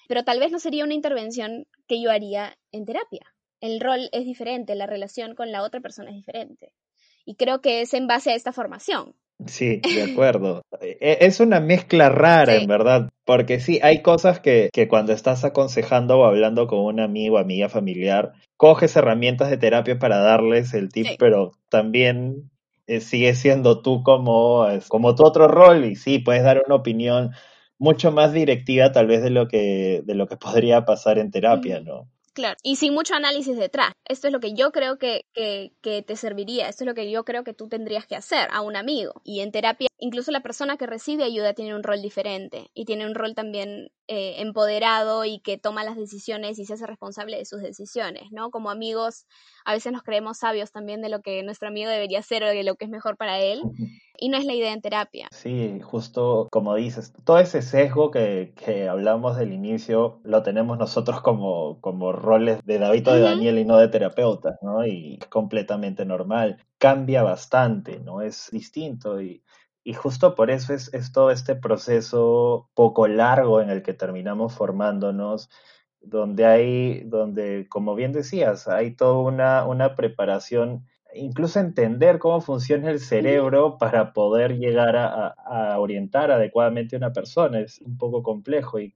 Pero 0.08 0.24
tal 0.24 0.40
vez 0.40 0.50
no 0.50 0.58
sería 0.58 0.84
una 0.84 0.94
intervención 0.94 1.66
que 1.86 2.02
yo 2.02 2.10
haría 2.10 2.56
en 2.72 2.84
terapia. 2.84 3.26
El 3.60 3.80
rol 3.80 4.08
es 4.12 4.24
diferente, 4.24 4.74
la 4.74 4.86
relación 4.86 5.34
con 5.34 5.52
la 5.52 5.62
otra 5.62 5.80
persona 5.80 6.10
es 6.10 6.16
diferente. 6.16 6.72
Y 7.24 7.36
creo 7.36 7.60
que 7.60 7.82
es 7.82 7.94
en 7.94 8.06
base 8.06 8.30
a 8.30 8.34
esta 8.34 8.52
formación. 8.52 9.14
Sí, 9.46 9.80
de 9.82 10.02
acuerdo. 10.12 10.62
E, 10.80 11.18
es 11.20 11.40
una 11.40 11.60
mezcla 11.60 12.08
rara, 12.08 12.56
sí. 12.56 12.62
en 12.62 12.68
verdad, 12.68 13.10
porque 13.24 13.60
sí, 13.60 13.78
hay 13.82 14.02
cosas 14.02 14.40
que, 14.40 14.70
que 14.72 14.88
cuando 14.88 15.12
estás 15.12 15.44
aconsejando 15.44 16.18
o 16.18 16.24
hablando 16.24 16.66
con 16.66 16.80
un 16.80 17.00
amigo, 17.00 17.38
amiga, 17.38 17.68
familiar, 17.68 18.32
coges 18.56 18.96
herramientas 18.96 19.50
de 19.50 19.58
terapia 19.58 19.98
para 19.98 20.18
darles 20.18 20.74
el 20.74 20.90
tip, 20.90 21.06
sí. 21.06 21.16
pero 21.18 21.52
también 21.68 22.50
eh, 22.90 23.00
sigue 23.00 23.34
siendo 23.34 23.82
tú 23.82 24.02
como, 24.02 24.66
como 24.88 25.14
tu 25.14 25.24
otro 25.24 25.46
rol 25.46 25.84
y 25.84 25.94
sí, 25.94 26.18
puedes 26.18 26.42
dar 26.42 26.62
una 26.66 26.74
opinión 26.74 27.30
mucho 27.78 28.10
más 28.10 28.32
directiva 28.32 28.90
tal 28.90 29.06
vez 29.06 29.22
de 29.22 29.30
lo 29.30 29.46
que, 29.46 30.02
de 30.04 30.14
lo 30.16 30.26
que 30.26 30.36
podría 30.36 30.84
pasar 30.84 31.18
en 31.18 31.30
terapia, 31.30 31.80
¿no? 31.80 32.08
Claro, 32.32 32.56
y 32.64 32.76
sin 32.76 32.92
mucho 32.94 33.14
análisis 33.14 33.56
detrás. 33.56 33.92
Esto 34.08 34.26
es 34.26 34.32
lo 34.32 34.40
que 34.40 34.54
yo 34.54 34.72
creo 34.72 34.98
que, 34.98 35.26
que, 35.32 35.72
que, 35.82 36.02
te 36.02 36.16
serviría, 36.16 36.68
esto 36.68 36.84
es 36.84 36.88
lo 36.88 36.94
que 36.94 37.10
yo 37.10 37.24
creo 37.24 37.44
que 37.44 37.54
tú 37.54 37.68
tendrías 37.68 38.06
que 38.06 38.16
hacer 38.16 38.48
a 38.50 38.60
un 38.60 38.74
amigo. 38.76 39.20
Y 39.24 39.40
en 39.40 39.52
terapia, 39.52 39.89
incluso 40.00 40.32
la 40.32 40.40
persona 40.40 40.76
que 40.76 40.86
recibe 40.86 41.24
ayuda 41.24 41.52
tiene 41.52 41.74
un 41.74 41.82
rol 41.82 42.02
diferente 42.02 42.70
y 42.74 42.84
tiene 42.84 43.06
un 43.06 43.14
rol 43.14 43.34
también 43.34 43.90
eh, 44.08 44.36
empoderado 44.38 45.24
y 45.24 45.40
que 45.40 45.58
toma 45.58 45.84
las 45.84 45.96
decisiones 45.96 46.58
y 46.58 46.64
se 46.64 46.74
hace 46.74 46.86
responsable 46.86 47.36
de 47.36 47.44
sus 47.44 47.60
decisiones, 47.60 48.24
¿no? 48.32 48.50
Como 48.50 48.70
amigos, 48.70 49.26
a 49.64 49.72
veces 49.72 49.92
nos 49.92 50.02
creemos 50.02 50.38
sabios 50.38 50.72
también 50.72 51.02
de 51.02 51.10
lo 51.10 51.20
que 51.20 51.42
nuestro 51.42 51.68
amigo 51.68 51.90
debería 51.90 52.18
hacer 52.18 52.42
o 52.42 52.48
de 52.48 52.64
lo 52.64 52.74
que 52.74 52.86
es 52.86 52.90
mejor 52.90 53.16
para 53.16 53.38
él. 53.38 53.62
Y 54.22 54.28
no 54.28 54.36
es 54.36 54.44
la 54.44 54.52
idea 54.52 54.72
en 54.72 54.82
terapia. 54.82 55.28
Sí, 55.30 55.80
justo 55.80 56.48
como 56.50 56.74
dices, 56.74 57.12
todo 57.24 57.38
ese 57.38 57.62
sesgo 57.62 58.10
que, 58.10 58.52
que 58.54 58.88
hablamos 58.88 59.38
del 59.38 59.52
inicio 59.52 60.20
lo 60.24 60.42
tenemos 60.42 60.76
nosotros 60.76 61.22
como, 61.22 61.80
como 61.80 62.12
roles 62.12 62.60
de 62.64 62.78
David 62.78 63.08
o 63.08 63.14
de 63.14 63.22
uh 63.22 63.24
-huh. 63.24 63.28
Daniel 63.30 63.58
y 63.58 63.64
no 63.64 63.78
de 63.78 63.88
terapeutas, 63.88 64.56
¿no? 64.60 64.84
Y 64.84 65.18
es 65.20 65.26
completamente 65.28 66.04
normal. 66.04 66.58
Cambia 66.78 67.22
bastante, 67.22 68.00
¿no? 68.00 68.20
Es 68.20 68.48
distinto 68.50 69.22
y, 69.22 69.42
y 69.84 69.94
justo 69.94 70.34
por 70.34 70.50
eso 70.50 70.74
es, 70.74 70.92
es 70.94 71.12
todo 71.12 71.30
este 71.30 71.56
proceso 71.56 72.68
poco 72.74 73.08
largo 73.08 73.60
en 73.60 73.70
el 73.70 73.82
que 73.82 73.94
terminamos 73.94 74.54
formándonos 74.54 75.50
donde 76.00 76.46
hay, 76.46 77.00
donde, 77.04 77.66
como 77.68 77.94
bien 77.94 78.12
decías, 78.12 78.68
hay 78.68 78.94
toda 78.96 79.18
una, 79.20 79.66
una 79.66 79.94
preparación 79.94 80.86
incluso 81.14 81.60
entender 81.60 82.18
cómo 82.18 82.40
funciona 82.40 82.90
el 82.90 83.00
cerebro 83.00 83.78
para 83.78 84.12
poder 84.12 84.56
llegar 84.58 84.96
a, 84.96 85.78
orientar 85.78 86.30
adecuadamente 86.30 86.96
a 86.96 86.98
una 86.98 87.12
persona. 87.12 87.60
Es 87.60 87.80
un 87.80 87.98
poco 87.98 88.22
complejo 88.22 88.78
y, 88.80 88.94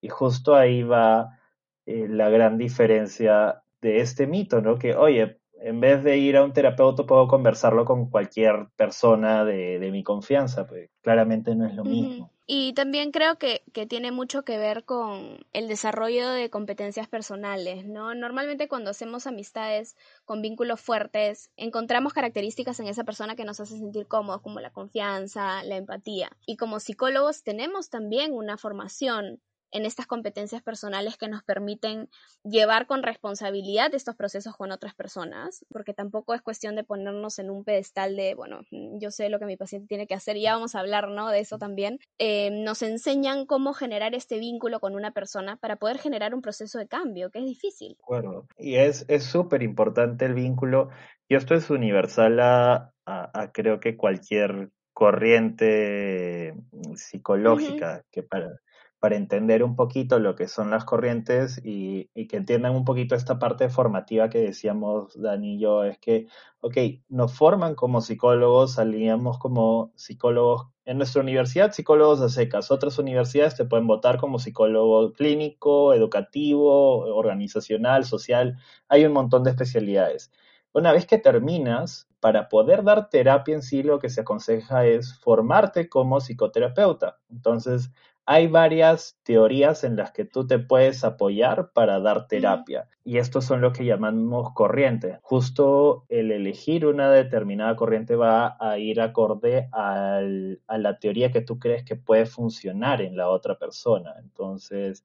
y 0.00 0.08
justo 0.08 0.54
ahí 0.54 0.82
va 0.82 1.38
eh, 1.86 2.06
la 2.08 2.28
gran 2.28 2.58
diferencia 2.58 3.62
de 3.80 4.00
este 4.00 4.26
mito, 4.26 4.60
¿no? 4.60 4.78
Que, 4.78 4.94
oye, 4.94 5.40
en 5.64 5.80
vez 5.80 6.04
de 6.04 6.18
ir 6.18 6.36
a 6.36 6.44
un 6.44 6.52
terapeuta 6.52 7.06
puedo 7.06 7.26
conversarlo 7.26 7.86
con 7.86 8.10
cualquier 8.10 8.68
persona 8.76 9.46
de, 9.46 9.78
de 9.78 9.90
mi 9.90 10.02
confianza, 10.02 10.66
pues 10.66 10.90
claramente 11.00 11.54
no 11.54 11.66
es 11.66 11.74
lo 11.74 11.84
mismo. 11.84 12.30
Y 12.46 12.74
también 12.74 13.10
creo 13.10 13.38
que, 13.38 13.62
que, 13.72 13.86
tiene 13.86 14.12
mucho 14.12 14.44
que 14.44 14.58
ver 14.58 14.84
con 14.84 15.38
el 15.54 15.66
desarrollo 15.66 16.28
de 16.28 16.50
competencias 16.50 17.08
personales, 17.08 17.86
¿no? 17.86 18.14
Normalmente 18.14 18.68
cuando 18.68 18.90
hacemos 18.90 19.26
amistades 19.26 19.96
con 20.26 20.42
vínculos 20.42 20.82
fuertes, 20.82 21.50
encontramos 21.56 22.12
características 22.12 22.78
en 22.80 22.88
esa 22.88 23.04
persona 23.04 23.34
que 23.34 23.46
nos 23.46 23.60
hace 23.60 23.78
sentir 23.78 24.06
cómodos, 24.06 24.42
como 24.42 24.60
la 24.60 24.70
confianza, 24.70 25.64
la 25.64 25.76
empatía. 25.76 26.36
Y 26.44 26.58
como 26.58 26.80
psicólogos 26.80 27.42
tenemos 27.42 27.88
también 27.88 28.34
una 28.34 28.58
formación 28.58 29.40
en 29.74 29.84
estas 29.84 30.06
competencias 30.06 30.62
personales 30.62 31.18
que 31.18 31.28
nos 31.28 31.42
permiten 31.42 32.08
llevar 32.44 32.86
con 32.86 33.02
responsabilidad 33.02 33.92
estos 33.92 34.14
procesos 34.14 34.56
con 34.56 34.70
otras 34.70 34.94
personas, 34.94 35.66
porque 35.68 35.92
tampoco 35.92 36.32
es 36.32 36.40
cuestión 36.42 36.76
de 36.76 36.84
ponernos 36.84 37.40
en 37.40 37.50
un 37.50 37.64
pedestal 37.64 38.14
de, 38.14 38.34
bueno, 38.34 38.60
yo 38.70 39.10
sé 39.10 39.28
lo 39.28 39.40
que 39.40 39.46
mi 39.46 39.56
paciente 39.56 39.88
tiene 39.88 40.06
que 40.06 40.14
hacer, 40.14 40.36
y 40.36 40.42
ya 40.42 40.54
vamos 40.54 40.76
a 40.76 40.80
hablar, 40.80 41.08
¿no? 41.08 41.28
De 41.28 41.40
eso 41.40 41.58
también. 41.58 41.98
Eh, 42.18 42.50
nos 42.50 42.82
enseñan 42.82 43.46
cómo 43.46 43.74
generar 43.74 44.14
este 44.14 44.38
vínculo 44.38 44.78
con 44.78 44.94
una 44.94 45.10
persona 45.10 45.56
para 45.56 45.76
poder 45.76 45.98
generar 45.98 46.34
un 46.34 46.40
proceso 46.40 46.78
de 46.78 46.86
cambio, 46.86 47.30
que 47.30 47.40
es 47.40 47.44
difícil. 47.44 47.96
Bueno, 48.06 48.46
y 48.56 48.76
es 48.76 49.04
súper 49.18 49.64
importante 49.64 50.24
el 50.24 50.34
vínculo, 50.34 50.90
y 51.28 51.34
esto 51.34 51.56
es 51.56 51.68
universal 51.68 52.38
a, 52.38 52.92
a, 53.06 53.40
a 53.42 53.50
creo 53.50 53.80
que 53.80 53.96
cualquier 53.96 54.70
corriente 54.92 56.54
psicológica, 56.94 58.04
que 58.12 58.22
para, 58.22 58.60
para 59.04 59.16
entender 59.16 59.62
un 59.62 59.76
poquito 59.76 60.18
lo 60.18 60.34
que 60.34 60.48
son 60.48 60.70
las 60.70 60.86
corrientes 60.86 61.60
y, 61.62 62.08
que 62.26 62.38
entiendan 62.38 62.74
un 62.74 62.86
poquito 62.86 63.14
esta 63.14 63.38
parte 63.38 63.68
formativa 63.68 64.30
que 64.30 64.38
decíamos 64.38 65.12
Dani 65.20 65.56
y 65.56 65.58
yo, 65.58 65.84
es 65.84 65.98
que, 65.98 66.26
ok, 66.62 66.78
nos 67.10 67.34
forman 67.34 67.74
como 67.74 68.00
psicólogos, 68.00 68.72
salíamos 68.72 69.38
como 69.38 69.92
psicólogos 69.94 70.68
en 70.86 70.96
nuestra 70.96 71.20
universidad, 71.20 71.72
psicólogos 71.72 72.22
a 72.22 72.30
secas, 72.30 72.70
otras 72.70 72.98
universidades 72.98 73.56
te 73.56 73.66
pueden 73.66 73.86
votar 73.86 74.16
como 74.16 74.38
psicólogo 74.38 75.12
clínico, 75.12 75.92
educativo, 75.92 77.00
organizacional, 77.14 78.06
social, 78.06 78.56
hay 78.88 79.04
un 79.04 79.12
montón 79.12 79.44
de 79.44 79.50
especialidades. 79.50 80.32
Una 80.72 80.92
vez 80.92 81.04
que 81.04 81.18
terminas, 81.18 82.08
para 82.20 82.48
poder 82.48 82.84
dar 82.84 83.10
terapia 83.10 83.54
en 83.54 83.62
sí, 83.62 83.82
lo 83.82 83.98
que 83.98 84.08
se 84.08 84.22
aconseja 84.22 84.86
es 84.86 85.20
formarte 85.20 85.90
como 85.90 86.20
psicoterapeuta. 86.20 87.18
Entonces, 87.28 87.90
hay 88.26 88.46
varias 88.46 89.18
teorías 89.22 89.84
en 89.84 89.96
las 89.96 90.12
que 90.12 90.24
tú 90.24 90.46
te 90.46 90.58
puedes 90.58 91.04
apoyar 91.04 91.72
para 91.72 92.00
dar 92.00 92.26
terapia 92.26 92.88
y 93.04 93.18
estos 93.18 93.44
son 93.44 93.60
lo 93.60 93.72
que 93.72 93.84
llamamos 93.84 94.52
corrientes. 94.54 95.18
Justo 95.22 96.06
el 96.08 96.30
elegir 96.32 96.86
una 96.86 97.10
determinada 97.10 97.76
corriente 97.76 98.16
va 98.16 98.56
a 98.58 98.78
ir 98.78 99.00
acorde 99.00 99.68
a 99.72 100.22
la 100.22 100.98
teoría 100.98 101.30
que 101.30 101.42
tú 101.42 101.58
crees 101.58 101.84
que 101.84 101.96
puede 101.96 102.24
funcionar 102.24 103.02
en 103.02 103.16
la 103.16 103.28
otra 103.28 103.58
persona. 103.58 104.14
Entonces, 104.18 105.04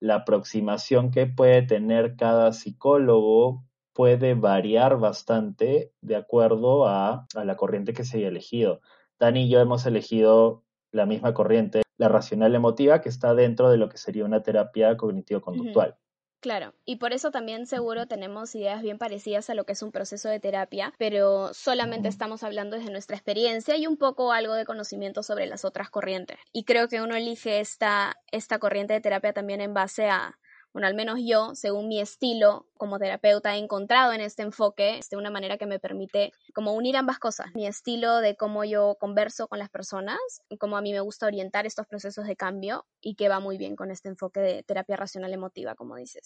la 0.00 0.16
aproximación 0.16 1.10
que 1.10 1.26
puede 1.26 1.62
tener 1.62 2.16
cada 2.16 2.52
psicólogo 2.52 3.64
puede 3.94 4.34
variar 4.34 4.98
bastante 4.98 5.92
de 6.02 6.16
acuerdo 6.16 6.86
a, 6.86 7.26
a 7.34 7.44
la 7.44 7.56
corriente 7.56 7.94
que 7.94 8.04
se 8.04 8.18
haya 8.18 8.28
elegido. 8.28 8.80
Dani 9.18 9.46
y 9.46 9.48
yo 9.48 9.60
hemos 9.60 9.86
elegido 9.86 10.64
la 10.92 11.06
misma 11.06 11.34
corriente, 11.34 11.82
la 11.98 12.08
racional 12.08 12.54
emotiva, 12.54 13.00
que 13.00 13.08
está 13.08 13.34
dentro 13.34 13.70
de 13.70 13.76
lo 13.76 13.88
que 13.88 13.98
sería 13.98 14.24
una 14.24 14.42
terapia 14.42 14.96
cognitivo-conductual. 14.96 15.98
Claro, 16.40 16.72
y 16.84 16.96
por 16.96 17.12
eso 17.12 17.32
también 17.32 17.66
seguro 17.66 18.06
tenemos 18.06 18.54
ideas 18.54 18.80
bien 18.80 18.96
parecidas 18.96 19.50
a 19.50 19.54
lo 19.54 19.64
que 19.64 19.72
es 19.72 19.82
un 19.82 19.90
proceso 19.90 20.28
de 20.28 20.38
terapia, 20.38 20.94
pero 20.96 21.52
solamente 21.52 22.08
estamos 22.08 22.44
hablando 22.44 22.76
desde 22.76 22.92
nuestra 22.92 23.16
experiencia 23.16 23.76
y 23.76 23.88
un 23.88 23.96
poco 23.96 24.32
algo 24.32 24.54
de 24.54 24.64
conocimiento 24.64 25.24
sobre 25.24 25.46
las 25.46 25.64
otras 25.64 25.90
corrientes. 25.90 26.38
Y 26.52 26.62
creo 26.62 26.86
que 26.86 27.02
uno 27.02 27.16
elige 27.16 27.58
esta, 27.58 28.16
esta 28.30 28.60
corriente 28.60 28.92
de 28.92 29.00
terapia 29.00 29.32
también 29.32 29.60
en 29.60 29.74
base 29.74 30.08
a, 30.08 30.37
bueno, 30.72 30.86
al 30.86 30.94
menos 30.94 31.18
yo, 31.24 31.54
según 31.54 31.88
mi 31.88 32.00
estilo 32.00 32.66
como 32.76 32.98
terapeuta, 32.98 33.56
he 33.56 33.58
encontrado 33.58 34.12
en 34.12 34.20
este 34.20 34.42
enfoque 34.42 35.00
de 35.10 35.16
una 35.16 35.30
manera 35.30 35.58
que 35.58 35.66
me 35.66 35.78
permite 35.78 36.32
como 36.54 36.72
unir 36.72 36.96
ambas 36.96 37.18
cosas, 37.18 37.48
mi 37.54 37.66
estilo 37.66 38.18
de 38.18 38.36
cómo 38.36 38.64
yo 38.64 38.96
converso 39.00 39.48
con 39.48 39.58
las 39.58 39.68
personas, 39.70 40.18
cómo 40.58 40.76
a 40.76 40.80
mí 40.80 40.92
me 40.92 41.00
gusta 41.00 41.26
orientar 41.26 41.66
estos 41.66 41.86
procesos 41.86 42.26
de 42.26 42.36
cambio 42.36 42.86
y 43.00 43.14
que 43.14 43.28
va 43.28 43.40
muy 43.40 43.58
bien 43.58 43.76
con 43.76 43.90
este 43.90 44.08
enfoque 44.08 44.40
de 44.40 44.62
terapia 44.62 44.96
racional 44.96 45.32
emotiva, 45.32 45.74
como 45.74 45.96
dices. 45.96 46.24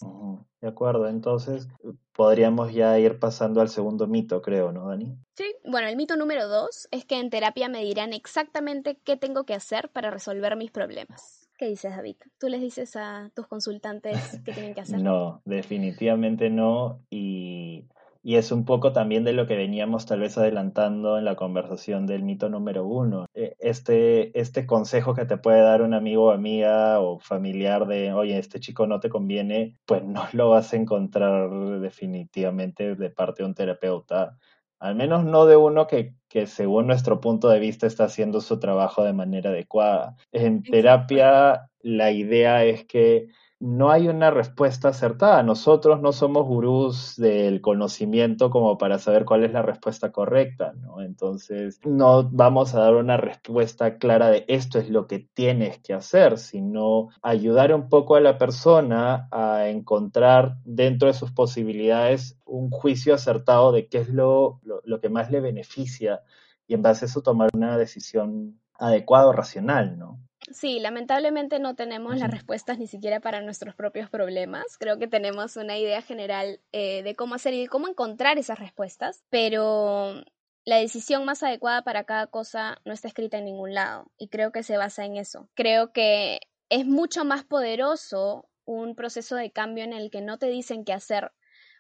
De 0.61 0.69
acuerdo, 0.69 1.09
entonces 1.09 1.69
podríamos 2.13 2.73
ya 2.73 2.99
ir 2.99 3.19
pasando 3.19 3.61
al 3.61 3.69
segundo 3.69 4.07
mito, 4.07 4.43
creo, 4.43 4.73
¿no, 4.73 4.89
Dani? 4.89 5.17
Sí, 5.35 5.55
bueno, 5.65 5.89
el 5.89 5.97
mito 5.97 6.17
número 6.17 6.49
dos 6.49 6.89
es 6.91 7.05
que 7.05 7.19
en 7.19 7.31
terapia 7.31 7.69
me 7.69 7.83
dirán 7.83 8.13
exactamente 8.13 8.99
qué 9.05 9.17
tengo 9.17 9.45
que 9.45 9.55
hacer 9.55 9.89
para 9.91 10.11
resolver 10.11 10.57
mis 10.57 10.71
problemas. 10.71 11.42
¿Qué 11.63 11.69
dices, 11.69 11.95
David? 11.95 12.17
¿Tú 12.41 12.49
les 12.49 12.61
dices 12.61 12.97
a 12.97 13.31
tus 13.37 13.47
consultantes 13.47 14.41
qué 14.45 14.51
tienen 14.51 14.75
que 14.75 14.81
hacer? 14.81 15.01
No, 15.01 15.43
definitivamente 15.45 16.51
no. 16.51 17.05
Y, 17.09 17.87
es 18.25 18.51
un 18.51 18.65
poco 18.65 18.93
también 18.93 19.23
de 19.23 19.33
lo 19.33 19.47
que 19.47 19.55
veníamos 19.55 20.05
tal 20.05 20.19
vez 20.19 20.37
adelantando 20.37 21.19
en 21.19 21.25
la 21.25 21.37
conversación 21.37 22.05
del 22.05 22.25
mito 22.25 22.49
número 22.49 22.85
uno. 22.85 23.27
E, 23.33 23.55
este, 23.61 24.37
este 24.37 24.67
consejo 24.67 25.15
que 25.15 25.25
te 25.25 25.37
puede 25.37 25.61
dar 25.61 25.83
un 25.83 25.95
amigo 25.95 26.25
o 26.25 26.31
amiga 26.33 26.99
o 26.99 27.21
familiar 27.21 27.87
de, 27.87 28.13
oye, 28.13 28.39
este 28.39 28.59
chico 28.59 28.89
no 28.89 28.99
te 28.99 29.09
conviene, 29.09 29.79
pues 29.87 30.03
no 30.03 30.25
lo 30.33 30.51
vas 30.51 30.73
a 30.73 30.77
encontrar 30.77 31.49
definitivamente 31.79 32.97
de 32.97 33.11
parte 33.11 33.45
de 33.45 33.49
un 33.49 33.55
terapeuta 33.55 34.37
al 34.83 34.97
menos 34.97 35.25
no 35.25 35.47
de 35.47 35.57
uno 35.57 35.87
que, 35.87 36.17
según 36.47 36.89
nuestro 36.89 37.21
punto 37.21 37.49
de 37.49 37.61
vista 37.61 37.87
está 37.87 38.05
haciendo 38.05 38.41
su 38.41 38.59
trabajo 38.59 39.05
de 39.05 39.13
manera 39.13 39.51
adecuada. 39.51 40.17
En 40.33 40.65
terapia 40.65 41.71
la 41.83 42.11
idea 42.11 42.65
es 42.65 42.85
que 42.85 43.29
no 43.63 43.93
hay 43.93 44.09
una 44.09 44.33
respuesta 44.33 44.89
acertada. 44.89 45.45
Nosotros 45.45 46.01
no 46.01 46.11
somos 46.11 46.45
gurús 46.49 47.15
del 47.17 47.61
conocimiento 47.61 48.51
como 48.51 48.77
para 48.77 48.99
saber 48.99 49.25
cuál 49.25 49.45
es 49.45 49.53
la 49.53 49.63
respuesta 49.63 50.11
correcta, 50.11 50.73
¿no? 50.73 51.01
Entonces, 51.01 51.79
no 51.85 52.29
vamos 52.29 52.75
a 52.75 52.81
dar 52.81 52.97
una 52.97 53.17
respuesta 53.19 53.99
clara 53.99 54.31
de 54.31 54.45
esto 54.49 54.81
es 54.81 54.91
lo 54.91 55.07
que 55.07 55.21
tienes 55.21 55.79
que 55.79 55.95
hacer, 55.95 56.39
sino 56.39 57.11
ayudar 57.23 57.73
un 57.73 57.89
poco 57.89 58.17
a 58.17 58.21
la 58.21 58.37
persona 58.37 59.29
a 59.31 59.69
encontrar 59.69 60.57
dentro 60.65 61.07
de 61.07 61.15
sus 61.15 61.31
posibilidades 61.31 62.41
un 62.45 62.69
juicio 62.69 63.15
acertado 63.15 63.71
de 63.71 63.87
qué 63.87 63.99
es 63.99 64.09
lo, 64.09 64.61
lo, 64.65 65.01
que 65.01 65.09
más 65.09 65.31
le 65.31 65.41
beneficia 65.41 66.23
y 66.67 66.75
en 66.75 66.83
base 66.83 67.05
a 67.05 67.09
eso 67.09 67.23
tomar 67.23 67.51
una 67.55 67.79
decisión 67.79 68.59
adecuada 68.75 69.29
o 69.29 69.33
racional, 69.33 69.97
¿no? 69.97 70.19
Sí, 70.53 70.81
lamentablemente 70.81 71.59
no 71.59 71.75
tenemos 71.75 72.17
las 72.19 72.31
respuestas 72.31 72.79
ni 72.79 72.87
siquiera 72.87 73.21
para 73.21 73.41
nuestros 73.41 73.75
propios 73.75 74.11
problemas. 74.11 74.77
Creo 74.79 74.99
que 74.99 75.09
tenemos 75.09 75.57
una 75.57 75.79
idea 75.79 76.03
general 76.03 76.61
eh, 76.73 77.03
de 77.03 77.15
cómo 77.15 77.35
hacer 77.35 77.55
y 77.55 77.63
de 77.63 77.69
cómo 77.69 77.89
encontrar 77.89 78.39
esas 78.39 78.59
respuestas, 78.59 79.25
pero 79.31 80.23
la 80.65 80.77
decisión 80.77 81.25
más 81.25 81.43
adecuada 81.43 81.83
para 81.83 82.05
cada 82.05 82.27
cosa 82.29 82.79
no 82.85 82.93
está 82.93 83.09
escrita 83.09 83.39
en 83.39 83.47
ningún 83.47 83.75
lado 83.75 84.11
y 84.17 84.29
creo 84.29 84.53
que 84.53 84.63
se 84.63 84.77
basa 84.77 85.05
en 85.05 85.17
eso. 85.17 85.49
Creo 85.55 85.93
que 85.93 86.41
es 86.69 86.87
mucho 86.87 87.25
más 87.25 87.45
poderoso 87.45 88.49
un 88.65 88.95
proceso 88.95 89.37
de 89.37 89.51
cambio 89.51 89.85
en 89.85 89.93
el 89.93 90.11
que 90.11 90.21
no 90.21 90.39
te 90.39 90.47
dicen 90.47 90.85
qué 90.85 90.93
hacer, 90.93 91.33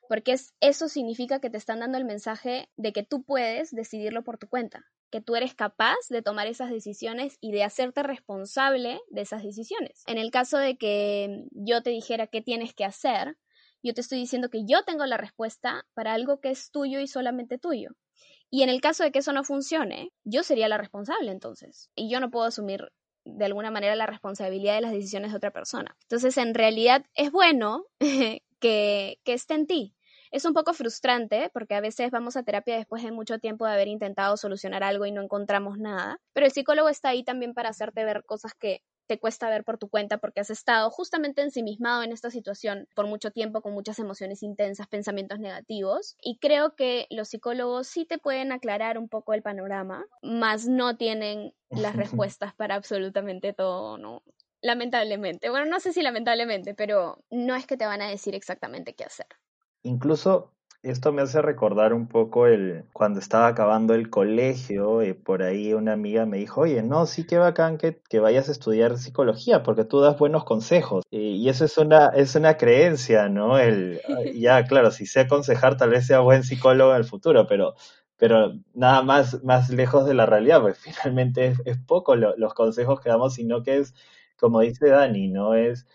porque 0.08 0.36
eso 0.60 0.88
significa 0.88 1.40
que 1.40 1.50
te 1.50 1.58
están 1.58 1.80
dando 1.80 1.98
el 1.98 2.04
mensaje 2.04 2.68
de 2.76 2.92
que 2.92 3.04
tú 3.04 3.22
puedes 3.22 3.70
decidirlo 3.70 4.24
por 4.24 4.38
tu 4.38 4.48
cuenta, 4.48 4.84
que 5.12 5.20
tú 5.20 5.36
eres 5.36 5.54
capaz 5.54 5.98
de 6.08 6.22
tomar 6.22 6.46
esas 6.46 6.70
decisiones 6.70 7.36
y 7.40 7.52
de 7.52 7.62
hacerte 7.62 8.02
responsable 8.02 9.00
de 9.10 9.20
esas 9.20 9.44
decisiones. 9.44 10.02
En 10.06 10.16
el 10.16 10.30
caso 10.30 10.56
de 10.56 10.78
que 10.78 11.44
yo 11.50 11.82
te 11.82 11.90
dijera 11.90 12.26
qué 12.26 12.40
tienes 12.40 12.74
que 12.74 12.86
hacer, 12.86 13.36
yo 13.82 13.92
te 13.92 14.00
estoy 14.00 14.18
diciendo 14.18 14.48
que 14.48 14.64
yo 14.64 14.84
tengo 14.84 15.04
la 15.04 15.18
respuesta 15.18 15.86
para 15.92 16.14
algo 16.14 16.40
que 16.40 16.50
es 16.50 16.70
tuyo 16.70 16.98
y 16.98 17.06
solamente 17.06 17.58
tuyo. 17.58 17.90
Y 18.50 18.62
en 18.62 18.70
el 18.70 18.80
caso 18.80 19.04
de 19.04 19.12
que 19.12 19.18
eso 19.18 19.32
no 19.32 19.44
funcione, 19.44 20.12
yo 20.24 20.42
sería 20.42 20.68
la 20.68 20.78
responsable 20.78 21.30
entonces. 21.30 21.90
Y 21.94 22.10
yo 22.10 22.18
no 22.18 22.30
puedo 22.30 22.46
asumir 22.46 22.90
de 23.24 23.44
alguna 23.44 23.70
manera 23.70 23.94
la 23.94 24.06
responsabilidad 24.06 24.74
de 24.74 24.80
las 24.80 24.92
decisiones 24.92 25.30
de 25.30 25.36
otra 25.36 25.52
persona. 25.52 25.94
Entonces, 26.02 26.38
en 26.38 26.54
realidad 26.54 27.04
es 27.14 27.30
bueno 27.30 27.84
que, 28.00 29.20
que 29.24 29.32
esté 29.32 29.54
en 29.54 29.66
ti, 29.66 29.94
es 30.32 30.46
un 30.46 30.54
poco 30.54 30.72
frustrante 30.72 31.50
porque 31.52 31.74
a 31.74 31.80
veces 31.80 32.10
vamos 32.10 32.36
a 32.36 32.42
terapia 32.42 32.76
después 32.76 33.02
de 33.02 33.12
mucho 33.12 33.38
tiempo 33.38 33.66
de 33.66 33.72
haber 33.72 33.88
intentado 33.88 34.36
solucionar 34.36 34.82
algo 34.82 35.06
y 35.06 35.12
no 35.12 35.22
encontramos 35.22 35.78
nada, 35.78 36.18
pero 36.32 36.46
el 36.46 36.52
psicólogo 36.52 36.88
está 36.88 37.10
ahí 37.10 37.22
también 37.22 37.54
para 37.54 37.68
hacerte 37.68 38.04
ver 38.04 38.24
cosas 38.24 38.54
que 38.54 38.82
te 39.06 39.18
cuesta 39.18 39.50
ver 39.50 39.62
por 39.62 39.76
tu 39.76 39.90
cuenta 39.90 40.18
porque 40.18 40.40
has 40.40 40.48
estado 40.48 40.88
justamente 40.90 41.42
ensimismado 41.42 42.02
en 42.02 42.12
esta 42.12 42.30
situación 42.30 42.88
por 42.94 43.06
mucho 43.06 43.30
tiempo 43.30 43.60
con 43.60 43.74
muchas 43.74 43.98
emociones 43.98 44.42
intensas, 44.42 44.86
pensamientos 44.86 45.38
negativos 45.38 46.16
y 46.22 46.38
creo 46.38 46.74
que 46.76 47.06
los 47.10 47.28
psicólogos 47.28 47.88
sí 47.88 48.06
te 48.06 48.16
pueden 48.18 48.52
aclarar 48.52 48.96
un 48.96 49.10
poco 49.10 49.34
el 49.34 49.42
panorama, 49.42 50.06
mas 50.22 50.66
no 50.66 50.96
tienen 50.96 51.52
las 51.68 51.94
respuestas 51.96 52.54
para 52.54 52.74
absolutamente 52.74 53.52
todo, 53.52 53.98
¿no? 53.98 54.22
Lamentablemente. 54.62 55.50
Bueno, 55.50 55.66
no 55.66 55.80
sé 55.80 55.92
si 55.92 56.00
lamentablemente, 56.02 56.72
pero 56.72 57.18
no 57.30 57.54
es 57.56 57.66
que 57.66 57.76
te 57.76 57.84
van 57.84 58.00
a 58.00 58.08
decir 58.08 58.34
exactamente 58.34 58.94
qué 58.94 59.04
hacer. 59.04 59.26
Incluso 59.82 60.52
esto 60.82 61.12
me 61.12 61.22
hace 61.22 61.40
recordar 61.40 61.94
un 61.94 62.08
poco 62.08 62.46
el 62.46 62.84
cuando 62.92 63.20
estaba 63.20 63.46
acabando 63.46 63.94
el 63.94 64.10
colegio, 64.10 65.02
y 65.02 65.10
eh, 65.10 65.14
por 65.14 65.42
ahí 65.42 65.72
una 65.74 65.92
amiga 65.92 66.26
me 66.26 66.38
dijo, 66.38 66.62
oye, 66.62 66.82
no, 66.82 67.06
sí 67.06 67.24
que 67.24 67.38
bacán 67.38 67.78
que, 67.78 68.00
que 68.08 68.18
vayas 68.18 68.48
a 68.48 68.52
estudiar 68.52 68.98
psicología, 68.98 69.62
porque 69.62 69.84
tú 69.84 70.00
das 70.00 70.18
buenos 70.18 70.44
consejos. 70.44 71.04
Y, 71.10 71.48
eso 71.48 71.64
es 71.64 71.78
una, 71.78 72.08
es 72.08 72.34
una 72.34 72.56
creencia, 72.56 73.28
¿no? 73.28 73.58
El, 73.58 74.00
ya, 74.34 74.64
claro, 74.64 74.90
si 74.90 75.06
sé 75.06 75.20
aconsejar, 75.20 75.76
tal 75.76 75.90
vez 75.90 76.06
sea 76.06 76.20
buen 76.20 76.42
psicólogo 76.42 76.90
en 76.92 76.98
el 76.98 77.04
futuro, 77.04 77.46
pero, 77.46 77.74
pero 78.16 78.52
nada 78.74 79.02
más, 79.02 79.42
más 79.44 79.70
lejos 79.70 80.04
de 80.06 80.14
la 80.14 80.26
realidad, 80.26 80.62
pues 80.62 80.78
finalmente 80.80 81.54
es, 81.64 81.78
poco 81.78 82.16
los 82.16 82.54
consejos 82.54 83.00
que 83.00 83.08
damos, 83.08 83.34
sino 83.34 83.62
que 83.62 83.78
es, 83.78 83.94
como 84.36 84.60
dice 84.60 84.88
Dani, 84.88 85.28
¿no? 85.28 85.54
Es, 85.54 85.86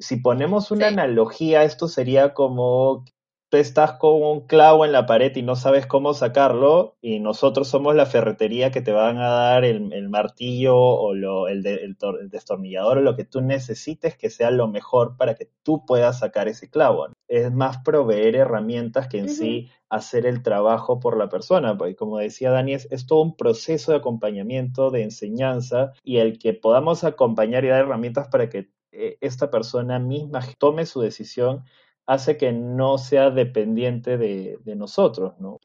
si 0.00 0.16
ponemos 0.16 0.70
una 0.70 0.88
analogía, 0.88 1.64
esto 1.64 1.88
sería 1.88 2.34
como 2.34 3.04
tú 3.54 3.60
estás 3.60 3.92
con 3.92 4.20
un 4.20 4.40
clavo 4.48 4.84
en 4.84 4.90
la 4.90 5.06
pared 5.06 5.30
y 5.36 5.42
no 5.42 5.54
sabes 5.54 5.86
cómo 5.86 6.12
sacarlo 6.12 6.96
y 7.00 7.20
nosotros 7.20 7.68
somos 7.68 7.94
la 7.94 8.04
ferretería 8.04 8.72
que 8.72 8.80
te 8.80 8.90
van 8.90 9.18
a 9.18 9.28
dar 9.28 9.64
el, 9.64 10.08
martillo 10.08 10.76
o 10.76 11.14
lo, 11.14 11.46
el, 11.46 11.64
el, 11.64 11.96
destornillador 12.30 12.98
o 12.98 13.00
lo 13.00 13.14
que 13.14 13.24
tú 13.24 13.42
necesites 13.42 14.16
que 14.16 14.28
sea 14.28 14.50
lo 14.50 14.66
mejor 14.66 15.16
para 15.16 15.36
que 15.36 15.48
tú 15.62 15.86
puedas 15.86 16.18
sacar 16.18 16.48
ese 16.48 16.68
clavo. 16.68 17.06
Es 17.28 17.52
más 17.52 17.78
proveer 17.78 18.34
herramientas 18.34 19.06
que 19.06 19.18
en 19.18 19.28
sí 19.28 19.70
hacer 19.88 20.26
el 20.26 20.42
trabajo 20.42 20.98
por 20.98 21.16
la 21.16 21.28
persona, 21.28 21.78
porque 21.78 21.94
como 21.94 22.18
decía 22.18 22.50
Dani, 22.50 22.74
es, 22.74 22.88
es, 22.90 23.06
todo 23.06 23.22
un 23.22 23.36
proceso 23.36 23.92
de 23.92 23.98
acompañamiento, 23.98 24.90
de 24.90 25.04
enseñanza 25.04 25.92
y 26.02 26.16
el 26.16 26.40
que 26.40 26.54
podamos 26.54 27.04
acompañar 27.04 27.64
y 27.64 27.68
dar 27.68 27.84
herramientas 27.84 28.26
para 28.26 28.48
que 28.48 28.70
eh, 28.90 29.16
esta 29.20 29.48
persona 29.48 30.00
misma 30.00 30.40
tome 30.58 30.86
su 30.86 31.00
decisión 31.00 31.64
hace 32.06 32.36
que 32.36 32.52
no 32.52 32.98
sea 32.98 33.30
dependiente 33.30 34.18
de, 34.18 34.58
nosotros, 34.76 35.38
¿no? 35.38 35.58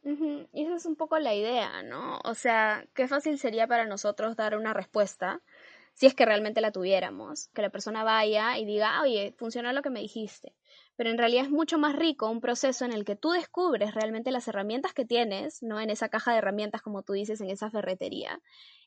Y 0.53 0.65
esa 0.65 0.75
es 0.75 0.86
un 0.86 0.96
poco 0.96 1.19
la 1.19 1.36
idea, 1.36 1.84
¿no? 1.84 2.19
O 2.24 2.34
sea, 2.34 2.86
qué 2.93 3.08
fácil 3.08 3.38
sería 3.39 3.67
para 3.67 3.86
nosotros 3.86 4.36
dar 4.36 4.58
una 4.58 4.74
respuesta 4.74 5.41
si 5.93 6.05
es 6.05 6.13
que 6.13 6.25
realmente 6.25 6.62
la 6.62 6.72
tuviéramos, 6.72 7.50
que 7.50 7.62
la 7.62 7.72
persona 7.72 8.05
vaya 8.05 8.58
y 8.58 8.63
diga, 8.63 9.01
oye, 9.01 9.34
funcionó 9.38 9.74
lo 9.74 9.81
que 9.81 9.89
me 9.89 10.00
dijiste. 10.00 10.55
Pero 10.96 11.10
en 11.10 11.17
realidad 11.17 11.43
es 11.43 11.51
mucho 11.51 11.77
más 11.77 11.93
rico 11.93 12.29
un 12.29 12.39
proceso 12.39 12.86
en 12.86 12.93
el 12.93 13.03
que 13.03 13.17
tú 13.17 13.31
descubres 13.31 13.93
realmente 13.93 14.31
las 14.31 14.48
herramientas 14.48 14.93
que 14.93 15.03
tienes, 15.03 15.62
¿no? 15.62 15.77
En 15.81 15.89
esa 15.89 16.08
caja 16.08 16.31
de 16.31 16.38
herramientas, 16.38 16.81
como 16.81 17.03
tú 17.03 17.12
dices, 17.12 17.41
en 17.41 17.50
esa 17.50 17.69
ferretería, 17.69 18.39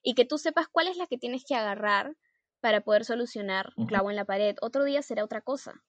y 0.03 0.15
que 0.15 0.25
tú 0.25 0.39
sepas 0.39 0.69
cuál 0.69 0.89
es 0.89 0.97
la 0.97 1.07
que 1.07 1.19
tienes 1.19 1.45
que 1.45 1.55
agarrar 1.55 2.17
para 2.61 2.81
poder 2.81 3.05
solucionar 3.05 3.73
un 3.77 3.87
clavo 3.87 4.09
en 4.09 4.17
la 4.17 4.25
pared. 4.25 4.57
Otro 4.63 4.85
día 4.85 5.03
será 5.03 5.23
otra 5.23 5.43
cosa. 5.43 5.83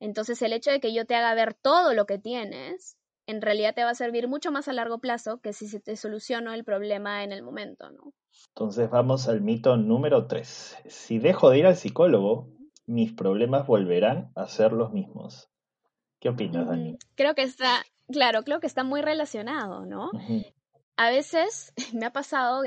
Entonces 0.00 0.42
el 0.42 0.52
hecho 0.52 0.70
de 0.70 0.80
que 0.80 0.92
yo 0.92 1.04
te 1.04 1.14
haga 1.14 1.34
ver 1.34 1.54
todo 1.54 1.94
lo 1.94 2.06
que 2.06 2.18
tienes, 2.18 2.96
en 3.26 3.42
realidad 3.42 3.74
te 3.74 3.84
va 3.84 3.90
a 3.90 3.94
servir 3.94 4.26
mucho 4.26 4.50
más 4.50 4.66
a 4.66 4.72
largo 4.72 4.98
plazo 4.98 5.38
que 5.38 5.52
si 5.52 5.68
se 5.68 5.78
te 5.78 5.96
solucionó 5.96 6.52
el 6.52 6.64
problema 6.64 7.22
en 7.22 7.32
el 7.32 7.42
momento, 7.42 7.90
¿no? 7.90 8.12
Entonces 8.48 8.90
vamos 8.90 9.28
al 9.28 9.40
mito 9.40 9.76
número 9.76 10.26
3. 10.26 10.78
Si 10.86 11.18
dejo 11.18 11.50
de 11.50 11.58
ir 11.58 11.66
al 11.66 11.76
psicólogo, 11.76 12.48
mis 12.86 13.12
problemas 13.12 13.66
volverán 13.66 14.32
a 14.34 14.48
ser 14.48 14.72
los 14.72 14.92
mismos. 14.92 15.48
¿Qué 16.18 16.28
opinas, 16.28 16.66
Dani? 16.66 16.98
Creo 17.14 17.34
que 17.34 17.42
está, 17.42 17.84
claro, 18.10 18.42
creo 18.42 18.60
que 18.60 18.66
está 18.66 18.84
muy 18.84 19.00
relacionado, 19.00 19.86
¿no? 19.86 20.10
A 20.96 21.10
veces 21.10 21.72
me 21.94 22.06
ha 22.06 22.12
pasado, 22.12 22.62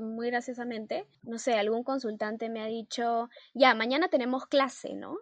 muy 0.00 0.28
graciosamente, 0.28 1.06
no 1.22 1.38
sé, 1.38 1.54
algún 1.54 1.82
consultante 1.82 2.48
me 2.48 2.62
ha 2.62 2.66
dicho, 2.66 3.28
ya, 3.52 3.74
mañana 3.74 4.08
tenemos 4.08 4.46
clase, 4.46 4.94
¿no? 4.94 5.16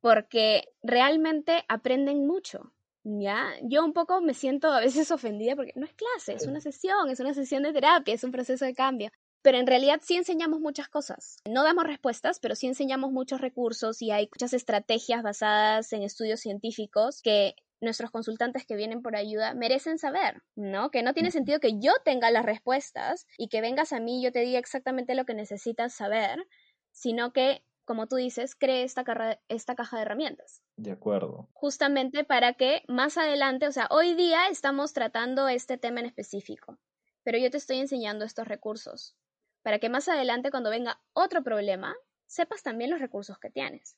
Porque 0.00 0.68
realmente 0.82 1.64
aprenden 1.68 2.26
mucho. 2.26 2.72
¿Ya? 3.04 3.54
Yo 3.62 3.84
un 3.84 3.94
poco 3.94 4.20
me 4.20 4.34
siento 4.34 4.68
a 4.68 4.80
veces 4.80 5.10
ofendida 5.12 5.56
porque 5.56 5.72
no 5.76 5.86
es 5.86 5.94
clase, 5.94 6.34
es 6.34 6.46
una 6.46 6.60
sesión, 6.60 7.08
es 7.08 7.20
una 7.20 7.32
sesión 7.32 7.62
de 7.62 7.72
terapia, 7.72 8.14
es 8.14 8.24
un 8.24 8.32
proceso 8.32 8.64
de 8.64 8.74
cambio. 8.74 9.10
Pero 9.40 9.58
en 9.58 9.66
realidad 9.66 10.00
sí 10.02 10.16
enseñamos 10.16 10.60
muchas 10.60 10.88
cosas. 10.88 11.36
No 11.48 11.62
damos 11.62 11.84
respuestas, 11.84 12.40
pero 12.40 12.56
sí 12.56 12.66
enseñamos 12.66 13.12
muchos 13.12 13.40
recursos 13.40 14.02
y 14.02 14.10
hay 14.10 14.28
muchas 14.32 14.52
estrategias 14.52 15.22
basadas 15.22 15.92
en 15.92 16.02
estudios 16.02 16.40
científicos 16.40 17.22
que 17.22 17.54
nuestros 17.80 18.10
consultantes 18.10 18.66
que 18.66 18.76
vienen 18.76 19.02
por 19.02 19.16
ayuda 19.16 19.54
merecen 19.54 19.98
saber, 19.98 20.42
¿no? 20.56 20.90
Que 20.90 21.02
no 21.02 21.14
tiene 21.14 21.30
sentido 21.30 21.60
que 21.60 21.78
yo 21.78 21.92
tenga 22.04 22.30
las 22.30 22.44
respuestas 22.44 23.26
y 23.36 23.48
que 23.48 23.60
vengas 23.60 23.92
a 23.92 24.00
mí 24.00 24.18
y 24.18 24.24
yo 24.24 24.32
te 24.32 24.40
diga 24.40 24.58
exactamente 24.58 25.14
lo 25.14 25.24
que 25.24 25.34
necesitas 25.34 25.94
saber, 25.94 26.44
sino 26.90 27.32
que 27.32 27.62
como 27.88 28.06
tú 28.06 28.16
dices, 28.16 28.54
cree 28.54 28.82
esta, 28.82 29.02
esta 29.48 29.74
caja 29.74 29.96
de 29.96 30.02
herramientas. 30.02 30.62
De 30.76 30.92
acuerdo. 30.92 31.48
Justamente 31.54 32.22
para 32.22 32.52
que 32.52 32.82
más 32.86 33.16
adelante, 33.16 33.66
o 33.66 33.72
sea, 33.72 33.88
hoy 33.90 34.12
día 34.12 34.48
estamos 34.48 34.92
tratando 34.92 35.48
este 35.48 35.78
tema 35.78 36.00
en 36.00 36.06
específico, 36.06 36.78
pero 37.24 37.38
yo 37.38 37.50
te 37.50 37.56
estoy 37.56 37.78
enseñando 37.78 38.26
estos 38.26 38.46
recursos, 38.46 39.16
para 39.62 39.78
que 39.78 39.88
más 39.88 40.06
adelante 40.06 40.50
cuando 40.50 40.68
venga 40.68 41.00
otro 41.14 41.42
problema, 41.42 41.96
sepas 42.26 42.62
también 42.62 42.90
los 42.90 43.00
recursos 43.00 43.38
que 43.38 43.48
tienes. 43.48 43.96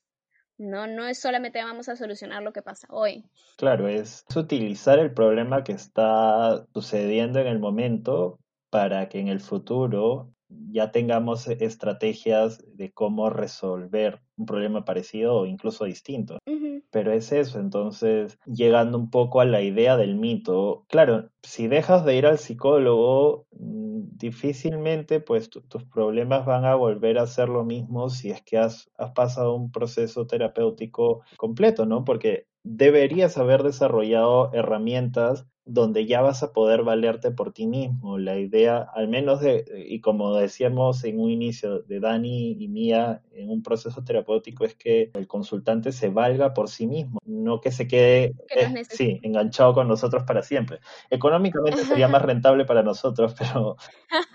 No, 0.57 0.87
no 0.87 1.09
es 1.09 1.19
solamente 1.19 1.61
vamos 1.61 1.89
a 1.89 1.97
solucionar 1.97 2.45
lo 2.45 2.53
que 2.53 2.63
pasa 2.63 2.87
hoy. 2.91 3.29
Claro, 3.57 3.89
es 3.89 4.25
utilizar 4.37 5.01
el 5.01 5.13
problema 5.13 5.65
que 5.65 5.73
está 5.73 6.65
sucediendo 6.73 7.41
en 7.41 7.49
el 7.49 7.59
momento 7.59 8.39
para 8.71 9.09
que 9.09 9.19
en 9.19 9.27
el 9.27 9.41
futuro 9.41 10.33
ya 10.71 10.91
tengamos 10.91 11.49
estrategias 11.49 12.65
de 12.77 12.93
cómo 12.93 13.31
resolver 13.31 14.21
un 14.37 14.47
problema 14.47 14.85
parecido 14.85 15.37
o 15.37 15.47
incluso 15.47 15.85
distinto. 15.85 16.39
Pero 16.91 17.13
es 17.13 17.31
eso, 17.31 17.61
entonces, 17.61 18.39
llegando 18.47 18.99
un 18.99 19.11
poco 19.11 19.41
a 19.41 19.45
la 19.45 19.63
idea 19.63 19.97
del 19.97 20.17
mito, 20.17 20.85
claro, 20.89 21.31
si 21.43 21.69
dejas 21.69 22.05
de 22.05 22.17
ir 22.17 22.27
al 22.27 22.39
psicólogo, 22.39 23.47
mm, 23.53 24.17
difícilmente 24.17 25.21
pues 25.21 25.51
tus 25.51 25.85
problemas 25.85 26.47
van 26.47 26.65
a 26.65 26.75
volver 26.75 27.19
a 27.19 27.27
ser 27.27 27.49
lo 27.49 27.65
mismo 27.65 28.11
si 28.11 28.31
es 28.31 28.43
que 28.43 28.59
has, 28.59 28.91
has 28.99 29.13
pasado 29.13 29.55
un 29.55 29.71
proceso 29.71 30.27
terapéutico 30.27 31.23
completo, 31.37 31.87
¿no? 31.87 32.05
Porque 32.05 32.47
deberías 32.65 33.39
haber 33.39 33.63
desarrollado 33.63 34.53
herramientas 34.53 35.47
donde 35.73 36.07
ya 36.07 36.21
vas 36.21 36.43
a 36.43 36.53
poder 36.53 36.83
valerte 36.83 37.31
por 37.31 37.53
ti 37.53 37.67
mismo. 37.67 38.19
La 38.19 38.39
idea, 38.39 38.89
al 38.95 39.09
menos 39.09 39.41
de, 39.41 39.65
y 39.89 40.01
como 40.01 40.35
decíamos 40.35 41.05
en 41.05 41.21
un 41.21 41.31
inicio 41.31 41.81
de 41.83 42.01
Dani 42.01 42.57
y 42.59 42.69
mía 42.69 43.23
en 43.33 43.51
un 43.51 43.63
proceso 43.63 44.03
terapéutico, 44.03 44.65
es 44.65 44.75
que 44.75 45.11
el 45.15 45.27
consultante 45.27 45.93
se 45.93 46.09
valga 46.09 46.53
por 46.55 46.69
sí 46.69 46.87
mismo, 46.87 47.21
no 47.25 47.61
que 47.61 47.71
se 47.71 47.87
quede 47.87 48.35
eh, 48.57 48.85
sí, 48.89 49.21
enganchado 49.23 49.75
con 49.75 49.87
nosotros 49.87 50.25
para 50.25 50.43
siempre. 50.43 50.81
Económicamente 51.09 51.85
sería 51.85 52.09
más 52.09 52.23
rentable 52.23 52.65
para 52.65 52.83
nosotros, 52.83 53.35
pero 53.39 53.77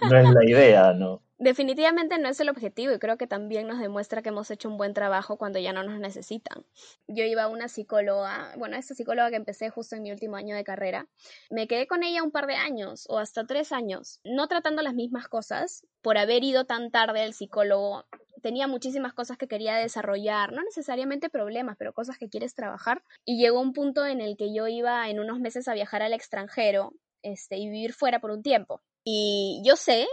no 0.10 0.18
es 0.18 0.30
la 0.30 0.50
idea, 0.50 0.94
¿no? 0.94 1.22
Definitivamente 1.38 2.18
no 2.18 2.30
es 2.30 2.40
el 2.40 2.48
objetivo 2.48 2.94
y 2.94 3.00
creo 3.00 3.18
que 3.18 3.28
también 3.28 3.68
nos 3.68 3.80
demuestra 3.80 4.22
que 4.22 4.30
hemos 4.30 4.50
hecho 4.52 4.70
un 4.70 4.78
buen 4.78 4.94
trabajo 4.94 5.38
cuando 5.38 5.60
ya 5.60 5.74
no 5.74 5.84
nos 5.84 6.00
necesitan. 6.00 6.66
Yo 7.08 7.26
iba 7.26 7.44
a 7.44 7.48
una 7.50 7.68
psicóloga, 7.68 8.54
bueno, 8.58 8.78
esta 8.78 8.96
psicóloga 8.96 9.32
que 9.32 9.36
empecé 9.36 9.70
justo 9.70 9.98
en 9.98 10.04
mi 10.04 10.12
último 10.12 10.38
año 10.38 10.56
de 10.56 10.64
carrera, 10.64 11.10
me 11.50 11.68
quedé 11.68 11.88
con 11.88 12.04
ella 12.04 12.24
un 12.24 12.32
par 12.32 12.48
de 12.48 12.56
años 12.56 13.06
o 13.10 13.20
hasta 13.20 13.46
tres 13.46 13.74
años, 13.74 14.22
no 14.24 14.48
tratando 14.48 14.82
las 14.82 14.94
mismas 14.94 15.28
cosas, 15.28 15.86
por 16.02 16.18
haber 16.18 16.44
ido 16.46 16.66
tan 16.66 16.90
tarde 16.90 17.22
al 17.22 17.34
psicólogo. 17.34 18.06
Tenía 18.42 18.68
muchísimas 18.68 19.14
cosas 19.14 19.38
que 19.38 19.48
quería 19.48 19.76
desarrollar, 19.76 20.54
no 20.54 20.62
necesariamente 20.64 21.30
problemas, 21.30 21.76
pero 21.78 21.94
cosas 21.94 22.18
que 22.18 22.30
quieres 22.30 22.54
trabajar. 22.54 23.04
Y 23.26 23.38
llegó 23.42 23.60
un 23.60 23.74
punto 23.74 24.06
en 24.06 24.22
el 24.22 24.38
que 24.38 24.54
yo 24.54 24.68
iba 24.68 25.10
en 25.10 25.20
unos 25.20 25.40
meses 25.40 25.68
a 25.68 25.74
viajar 25.74 26.02
al 26.02 26.14
extranjero 26.14 26.94
este, 27.24 27.58
y 27.58 27.66
vivir 27.68 27.94
fuera 27.94 28.20
por 28.20 28.32
un 28.32 28.44
tiempo. 28.44 28.82
Y 29.04 29.62
yo 29.66 29.76
sé 29.76 30.08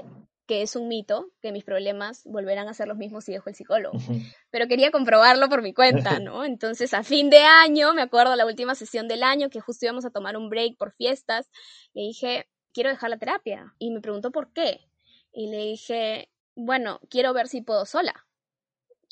que 0.46 0.62
es 0.62 0.76
un 0.76 0.88
mito, 0.88 1.30
que 1.40 1.52
mis 1.52 1.64
problemas 1.64 2.22
volverán 2.24 2.68
a 2.68 2.74
ser 2.74 2.88
los 2.88 2.96
mismos 2.96 3.24
si 3.24 3.32
dejo 3.32 3.48
el 3.48 3.54
psicólogo. 3.54 3.98
Pero 4.50 4.66
quería 4.66 4.90
comprobarlo 4.90 5.48
por 5.48 5.62
mi 5.62 5.72
cuenta, 5.72 6.18
¿no? 6.20 6.44
Entonces, 6.44 6.94
a 6.94 7.02
fin 7.04 7.30
de 7.30 7.40
año, 7.40 7.94
me 7.94 8.02
acuerdo 8.02 8.34
la 8.36 8.46
última 8.46 8.74
sesión 8.74 9.08
del 9.08 9.22
año, 9.22 9.50
que 9.50 9.60
justo 9.60 9.86
íbamos 9.86 10.04
a 10.04 10.10
tomar 10.10 10.36
un 10.36 10.48
break 10.48 10.76
por 10.76 10.92
fiestas, 10.92 11.48
le 11.94 12.02
dije, 12.02 12.48
quiero 12.72 12.90
dejar 12.90 13.10
la 13.10 13.18
terapia. 13.18 13.74
Y 13.78 13.90
me 13.90 14.00
preguntó 14.00 14.32
por 14.32 14.52
qué. 14.52 14.80
Y 15.32 15.50
le 15.50 15.58
dije, 15.58 16.30
bueno, 16.54 17.00
quiero 17.08 17.32
ver 17.32 17.48
si 17.48 17.62
puedo 17.62 17.86
sola 17.86 18.26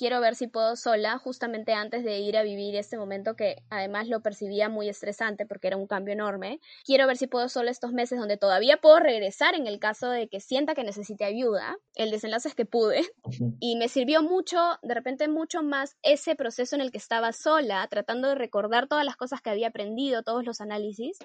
quiero 0.01 0.19
ver 0.23 0.35
si 0.35 0.47
puedo 0.47 0.77
sola, 0.77 1.19
justamente 1.19 1.75
antes 1.75 2.05
de 2.05 2.21
ir 2.21 2.39
a 2.39 2.43
vivir 2.43 2.75
este 2.75 2.97
momento 2.97 3.37
que 3.37 3.63
además 3.69 4.09
lo 4.09 4.23
percibía 4.23 4.71
muy 4.71 4.89
estresante 4.89 5.45
porque 5.45 5.67
era 5.67 5.77
un 5.77 5.87
cambio 5.87 6.15
enorme. 6.15 6.59
Quiero 6.87 7.07
ver 7.07 7.19
si 7.19 7.27
puedo 7.27 7.51
sola 7.51 7.71
estos 7.71 7.93
meses 7.93 8.19
donde 8.19 8.39
todavía 8.39 8.79
puedo 8.79 8.99
regresar 8.99 9.55
en 9.55 9.67
el 9.67 9.79
caso 9.79 10.09
de 10.09 10.27
que 10.31 10.41
sienta 10.41 10.75
que 10.75 10.85
necesite 10.85 11.27
ayuda. 11.27 11.77
El 11.95 12.11
desenlace 12.11 12.49
es 12.49 12.55
que 12.55 12.65
pude 12.65 13.03
y 13.61 13.77
me 13.77 13.89
sirvió 13.89 14.23
mucho, 14.23 14.79
de 14.81 14.95
repente 14.95 15.29
mucho 15.29 15.63
más 15.63 15.99
ese 16.03 16.35
proceso 16.35 16.77
en 16.77 16.81
el 16.81 16.93
que 16.93 16.99
estaba 16.99 17.35
sola, 17.35 17.87
tratando 17.91 18.29
de 18.29 18.37
recordar 18.37 18.89
todas 18.89 19.05
las 19.05 19.17
cosas 19.17 19.43
que 19.43 19.51
había 19.51 19.69
aprendido, 19.69 20.23
todos 20.23 20.47
los 20.47 20.63
análisis, 20.63 21.19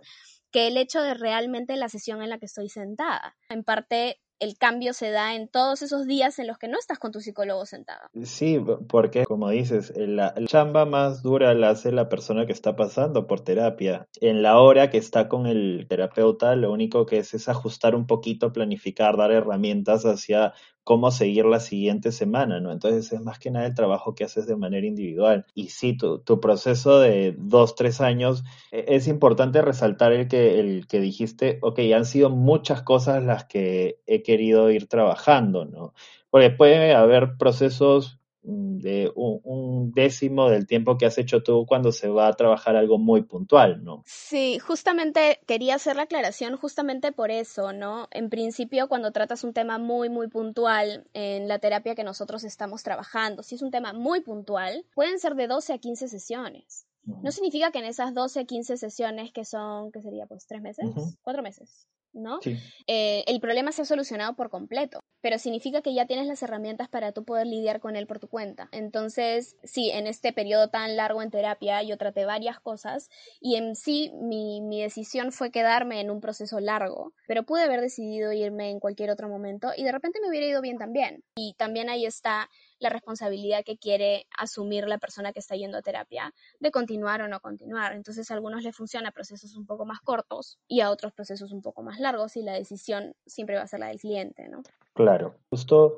que 0.52 0.68
el 0.68 0.76
hecho 0.76 1.02
de 1.02 1.14
realmente 1.14 1.78
la 1.78 1.88
sesión 1.88 2.22
en 2.22 2.30
la 2.30 2.40
que 2.40 2.48
estoy 2.48 2.68
sentada. 2.68 3.38
En 3.48 3.64
parte 3.64 4.20
el 4.40 4.58
cambio 4.58 4.94
se 4.94 5.12
da 5.12 5.36
en 5.36 5.48
todos 5.48 5.82
esos 5.82 6.06
días 6.08 6.40
en 6.40 6.48
los 6.48 6.58
que 6.58 6.68
no 6.68 6.78
estás 6.78 7.00
con 7.00 7.12
tu 7.12 7.22
psicólogo 7.22 7.66
sentado. 7.66 8.10
Sí, 8.24 8.62
porque 8.88 9.26
como 9.26 9.50
dices, 9.50 9.94
la, 9.96 10.34
chamba 10.46 10.86
más 10.86 11.24
dura 11.24 11.54
la 11.54 11.70
hace 11.70 11.92
la 11.92 12.10
persona 12.10 12.46
que 12.46 12.52
está 12.52 12.76
pasando 12.76 13.28
por 13.28 13.42
terapia. 13.42 14.08
En 14.22 14.42
la 14.42 14.60
hora 14.60 14.90
que 14.90 14.98
está 14.98 15.30
con 15.30 15.48
el 15.48 15.86
terapeuta, 15.88 16.56
lo 16.56 16.72
único 16.72 17.06
que 17.06 17.20
es 17.20 17.34
es 17.34 17.48
ajustar 17.50 17.96
un 17.96 18.08
poquito, 18.08 18.52
planificar, 18.52 19.18
dar 19.18 19.32
herramientas 19.32 20.06
hacia 20.06 20.54
cómo 20.86 21.10
seguir 21.12 21.46
la 21.46 21.60
siguiente 21.60 22.12
semana, 22.12 22.60
¿no? 22.62 22.72
Entonces 22.72 23.12
es 23.12 23.20
más 23.20 23.40
que 23.40 23.50
nada 23.50 23.66
el 23.66 23.74
trabajo 23.74 24.14
que 24.14 24.24
haces 24.24 24.46
de 24.46 24.56
manera 24.56 24.86
individual. 24.86 25.46
Y 25.56 25.70
sí, 25.70 25.98
tu, 25.98 26.40
proceso 26.40 27.00
de 27.00 27.36
dos, 27.38 27.76
tres 27.76 28.02
años, 28.02 28.44
e, 28.72 28.86
es 28.90 29.08
importante 29.08 29.64
resaltar 29.64 30.14
el 30.14 30.28
que, 30.28 30.60
el 30.60 30.88
que 30.88 31.00
dijiste, 31.02 31.58
ok, 31.64 31.80
han 31.96 32.06
sido 32.06 32.30
muchas 32.30 32.84
cosas 32.84 33.24
las 33.24 33.46
que 33.46 34.00
he 34.06 34.22
querido 34.22 34.70
ir 34.70 34.88
trabajando, 34.88 35.66
¿no? 35.66 35.94
Porque 36.30 36.52
puede 36.52 36.94
haber 36.94 37.36
procesos 37.38 38.20
de 38.46 39.12
un, 39.16 39.92
décimo 39.94 40.50
del 40.50 40.68
tiempo 40.68 40.98
que 40.98 41.06
has 41.06 41.18
hecho 41.18 41.42
tú 41.44 41.66
cuando 41.66 41.92
se 41.92 42.08
va 42.08 42.28
a 42.28 42.34
trabajar 42.34 42.76
algo 42.76 42.98
muy 42.98 43.24
puntual, 43.24 43.84
¿no? 43.84 44.04
Sí, 44.06 44.60
justamente 44.60 45.40
quería 45.46 45.76
hacer 45.76 45.96
la 45.96 46.04
aclaración 46.04 46.58
justamente 46.58 47.12
por 47.12 47.32
eso, 47.32 47.74
¿no? 47.74 48.08
En 48.12 48.30
principio, 48.30 48.88
cuando 48.88 49.12
tratas 49.12 49.44
un 49.44 49.54
tema 49.54 49.78
muy, 49.78 50.10
muy 50.10 50.28
puntual 50.28 51.08
en 51.14 51.48
la 51.48 51.60
terapia 51.60 51.96
que 51.96 52.04
nosotros 52.04 52.44
estamos 52.44 52.84
trabajando, 52.84 53.44
si 53.44 53.56
es 53.56 53.62
un 53.62 53.72
tema 53.72 53.94
muy 53.94 54.22
puntual, 54.22 54.86
pueden 54.94 55.20
ser 55.20 55.36
de 55.36 55.48
12 55.48 55.74
a 55.74 55.78
15 55.78 56.08
sesiones. 56.08 56.86
No 57.06 57.32
significa 57.32 57.72
que 57.72 57.80
en 57.80 57.86
esas 57.86 58.16
12 58.16 58.40
a 58.40 58.46
15 58.46 58.78
sesiones, 58.78 59.32
que 59.32 59.46
son, 59.46 59.92
¿qué 59.92 60.02
sería? 60.02 60.26
Pues 60.26 60.48
tres 60.48 60.62
meses, 60.62 60.86
cuatro 61.22 61.44
meses, 61.44 61.88
¿no? 62.16 62.40
Eh, 62.88 63.24
el 63.28 63.40
problema 63.40 63.72
se 63.72 63.84
ha 63.84 63.86
solucionado 63.86 64.36
por 64.36 64.50
completo, 64.50 65.00
pero 65.22 65.38
significa 65.38 65.82
que 65.82 65.94
ya 65.94 66.08
tienes 66.08 66.28
las 66.28 66.42
herramientas 66.42 66.90
para 66.90 67.12
tú 67.12 67.24
poder 67.24 67.46
lidiar 67.46 67.80
con 67.80 67.96
él 67.96 68.08
por 68.08 68.20
tu 68.20 68.28
cuenta. 68.28 68.70
Entonces, 68.72 69.58
sí, 69.64 69.92
en 69.92 70.08
este 70.08 70.34
periodo 70.34 70.70
tan 70.70 70.96
largo 70.96 71.22
en 71.22 71.30
terapia 71.30 71.84
yo 71.84 71.98
traté 71.98 72.26
varias 72.26 72.60
cosas 72.60 73.10
y 73.40 73.56
en 73.56 73.76
sí 73.76 74.12
mi, 74.16 74.62
mi 74.62 74.82
decisión 74.82 75.32
fue 75.32 75.52
quedarme 75.52 76.00
en 76.00 76.10
un 76.10 76.22
proceso 76.22 76.60
largo, 76.60 77.14
pero 77.28 77.44
pude 77.44 77.64
haber 77.64 77.82
decidido 77.82 78.32
irme 78.32 78.70
en 78.70 78.80
cualquier 78.80 79.10
otro 79.10 79.30
momento 79.30 79.70
y 79.76 79.84
de 79.84 79.92
repente 79.92 80.20
me 80.22 80.30
hubiera 80.30 80.48
ido 80.48 80.62
bien 80.62 80.78
también. 80.78 81.24
Y 81.36 81.54
también 81.58 81.90
ahí 81.90 82.06
está 82.06 82.50
la 82.80 82.90
responsabilidad 82.90 83.64
que 83.64 83.78
quiere 83.78 84.28
asumir 84.38 84.88
la 84.88 84.98
persona 84.98 85.34
que 85.34 85.40
está 85.40 85.56
yendo 85.56 85.78
a 85.78 85.82
terapia 85.82 86.34
de 86.60 86.72
continuar 86.72 87.22
o 87.22 87.28
no 87.28 87.40
continuar. 87.40 87.94
Entonces 87.94 88.30
a 88.30 88.34
algunos 88.34 88.64
les 88.64 88.76
funciona 88.76 89.12
procesos 89.12 89.56
un 89.56 89.66
poco 89.66 89.86
más 89.86 90.00
cortos 90.02 90.60
y 90.68 90.82
a 90.82 90.90
otros 90.90 91.14
procesos 91.14 91.52
un 91.52 91.62
poco 91.62 91.84
más 91.84 92.00
largos 92.00 92.36
y 92.38 92.44
la 92.44 92.54
decisión 92.54 93.16
siempre 93.26 93.56
va 93.56 93.64
a 93.64 93.68
ser 93.68 93.80
la 93.80 93.88
del 93.88 94.00
cliente, 94.00 94.48
¿no? 94.50 94.62
Claro, 94.94 95.40
justo 95.50 95.98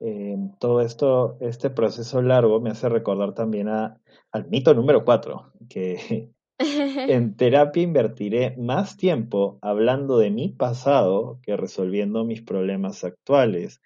eh, 0.00 0.36
todo 0.58 0.80
esto, 0.80 1.36
este 1.40 1.70
proceso 1.70 2.22
largo 2.22 2.60
me 2.60 2.70
hace 2.70 2.88
recordar 2.88 3.34
también 3.34 3.68
a, 3.68 4.00
al 4.32 4.48
mito 4.48 4.74
número 4.74 5.04
cuatro, 5.04 5.52
que 5.68 6.32
en 6.58 7.36
terapia 7.36 7.82
invertiré 7.82 8.56
más 8.56 8.96
tiempo 8.96 9.58
hablando 9.62 10.18
de 10.18 10.30
mi 10.30 10.48
pasado 10.48 11.38
que 11.42 11.56
resolviendo 11.56 12.24
mis 12.24 12.42
problemas 12.42 13.04
actuales 13.04 13.80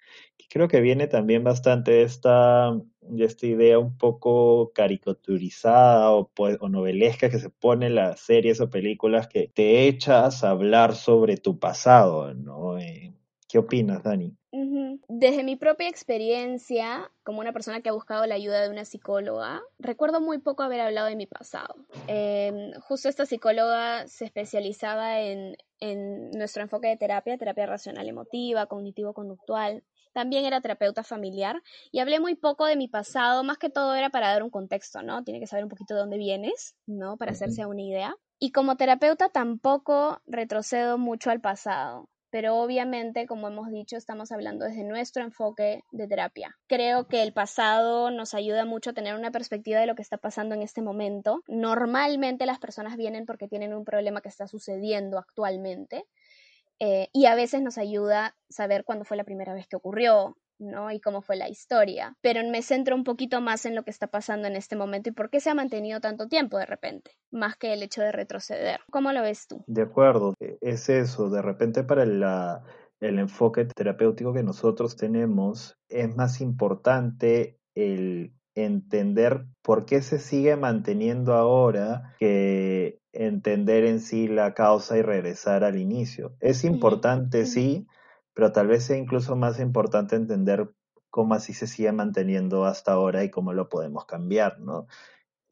creo 0.49 0.67
que 0.67 0.81
viene 0.81 1.07
también 1.07 1.43
bastante 1.43 2.03
esta, 2.03 2.79
esta 3.17 3.45
idea 3.45 3.79
un 3.79 3.97
poco 3.97 4.71
caricaturizada 4.73 6.11
o, 6.11 6.29
pues, 6.29 6.57
o 6.61 6.69
novelesca 6.69 7.29
que 7.29 7.39
se 7.39 7.49
pone 7.49 7.87
en 7.87 7.95
las 7.95 8.19
series 8.19 8.61
o 8.61 8.69
películas 8.69 9.27
que 9.27 9.47
te 9.47 9.87
echas 9.87 10.43
a 10.43 10.51
hablar 10.51 10.95
sobre 10.95 11.37
tu 11.37 11.59
pasado, 11.59 12.33
¿no? 12.33 12.77
Eh, 12.77 13.13
¿Qué 13.47 13.57
opinas, 13.57 14.03
Dani? 14.03 14.35
Desde 15.09 15.43
mi 15.43 15.55
propia 15.55 15.87
experiencia, 15.87 17.09
como 17.23 17.39
una 17.39 17.53
persona 17.53 17.81
que 17.81 17.89
ha 17.89 17.93
buscado 17.93 18.25
la 18.25 18.35
ayuda 18.35 18.61
de 18.61 18.69
una 18.69 18.85
psicóloga, 18.85 19.61
recuerdo 19.79 20.19
muy 20.19 20.37
poco 20.39 20.63
haber 20.63 20.81
hablado 20.81 21.07
de 21.07 21.15
mi 21.15 21.27
pasado. 21.27 21.75
Em, 22.07 22.73
justo 22.81 23.07
esta 23.07 23.25
psicóloga 23.25 24.07
se 24.07 24.25
especializaba 24.25 25.21
en, 25.21 25.55
en 25.79 26.31
nuestro 26.31 26.61
enfoque 26.61 26.87
de 26.87 26.97
terapia, 26.97 27.37
terapia 27.37 27.65
racional 27.65 28.07
emotiva, 28.07 28.67
cognitivo-conductual. 28.67 29.83
También 30.17 30.45
era 30.45 30.61
terapeuta 30.61 31.03
familiar 31.03 31.61
y 31.91 31.99
hablé 31.99 32.19
muy 32.19 32.33
poco 32.33 32.65
de 32.65 32.75
mi 32.75 32.87
pasado, 32.87 33.43
más 33.43 33.59
que 33.59 33.69
todo 33.69 33.93
era 33.93 34.09
para 34.09 34.29
dar 34.29 34.41
un 34.41 34.49
contexto, 34.49 35.03
¿no? 35.03 35.23
Tiene 35.23 35.39
que 35.39 35.45
saber 35.45 35.63
un 35.63 35.69
poquito 35.69 35.93
de 35.93 35.99
dónde 35.99 36.17
vienes, 36.17 36.75
¿no? 36.87 37.17
Para 37.17 37.33
hacerse 37.33 37.67
una 37.67 37.83
idea. 37.83 38.15
Y 38.39 38.51
como 38.51 38.77
terapeuta 38.77 39.29
tampoco 39.29 40.19
retrocedo 40.25 40.97
mucho 40.97 41.29
al 41.29 41.39
pasado, 41.39 42.09
pero 42.31 42.57
obviamente, 42.57 43.27
como 43.27 43.47
hemos 43.47 43.69
dicho, 43.69 43.95
estamos 43.95 44.31
hablando 44.31 44.65
desde 44.65 44.83
nuestro 44.83 45.21
enfoque 45.21 45.83
de 45.91 46.07
terapia. 46.07 46.57
Creo 46.65 47.07
que 47.07 47.21
el 47.21 47.31
pasado 47.31 48.09
nos 48.09 48.33
ayuda 48.33 48.65
mucho 48.65 48.89
a 48.89 48.93
tener 48.93 49.13
una 49.13 49.29
perspectiva 49.29 49.79
de 49.79 49.85
lo 49.85 49.93
que 49.93 50.01
está 50.01 50.17
pasando 50.17 50.55
en 50.55 50.63
este 50.63 50.81
momento. 50.81 51.43
Normalmente 51.47 52.47
las 52.47 52.57
personas 52.57 52.97
vienen 52.97 53.27
porque 53.27 53.47
tienen 53.47 53.71
un 53.71 53.85
problema 53.85 54.21
que 54.21 54.29
está 54.29 54.47
sucediendo 54.47 55.19
actualmente 55.19 56.05
eh, 56.79 57.09
y 57.13 57.25
a 57.25 57.35
veces 57.35 57.61
nos 57.61 57.77
ayuda 57.77 58.35
saber 58.49 58.83
cuándo 58.83 59.05
fue 59.05 59.17
la 59.17 59.23
primera 59.23 59.53
vez 59.53 59.67
que 59.67 59.75
ocurrió, 59.75 60.37
¿no? 60.59 60.91
Y 60.91 60.99
cómo 60.99 61.21
fue 61.21 61.35
la 61.35 61.49
historia. 61.49 62.15
Pero 62.21 62.41
me 62.49 62.61
centro 62.61 62.95
un 62.95 63.03
poquito 63.03 63.41
más 63.41 63.65
en 63.65 63.75
lo 63.75 63.83
que 63.83 63.91
está 63.91 64.07
pasando 64.07 64.47
en 64.47 64.55
este 64.55 64.75
momento 64.75 65.09
y 65.09 65.13
por 65.13 65.29
qué 65.29 65.39
se 65.39 65.49
ha 65.49 65.55
mantenido 65.55 65.99
tanto 65.99 66.27
tiempo 66.27 66.57
de 66.57 66.65
repente, 66.65 67.11
más 67.31 67.57
que 67.57 67.73
el 67.73 67.83
hecho 67.83 68.01
de 68.01 68.11
retroceder. 68.11 68.79
¿Cómo 68.91 69.11
lo 69.11 69.21
ves 69.21 69.47
tú? 69.47 69.63
De 69.67 69.83
acuerdo, 69.83 70.33
e, 70.39 70.57
es 70.61 70.89
eso, 70.89 71.29
de 71.29 71.41
repente 71.41 71.83
para 71.83 72.03
el 72.03 73.19
enfoque 73.19 73.65
terapéutico 73.65 74.33
que 74.33 74.43
nosotros 74.43 74.95
tenemos 74.95 75.77
es 75.89 76.15
más 76.15 76.41
importante 76.41 77.59
el 77.75 78.33
entender 78.65 79.45
por 79.61 79.85
qué 79.85 80.01
se 80.01 80.19
sigue 80.19 80.55
manteniendo 80.55 81.33
ahora 81.33 82.15
que 82.19 82.99
entender 83.13 83.85
en 83.85 83.99
sí 83.99 84.27
la 84.27 84.53
causa 84.53 84.97
y 84.97 85.01
regresar 85.01 85.63
al 85.63 85.77
inicio. 85.77 86.35
Es 86.39 86.63
importante, 86.63 87.45
sí, 87.45 87.87
pero 88.33 88.51
tal 88.51 88.67
vez 88.67 88.83
sea 88.83 88.97
incluso 88.97 89.35
más 89.35 89.59
importante 89.59 90.15
entender 90.15 90.69
cómo 91.09 91.33
así 91.33 91.53
se 91.53 91.67
sigue 91.67 91.91
manteniendo 91.91 92.65
hasta 92.65 92.93
ahora 92.93 93.23
y 93.23 93.31
cómo 93.31 93.53
lo 93.53 93.69
podemos 93.69 94.05
cambiar, 94.05 94.59
¿no? 94.59 94.87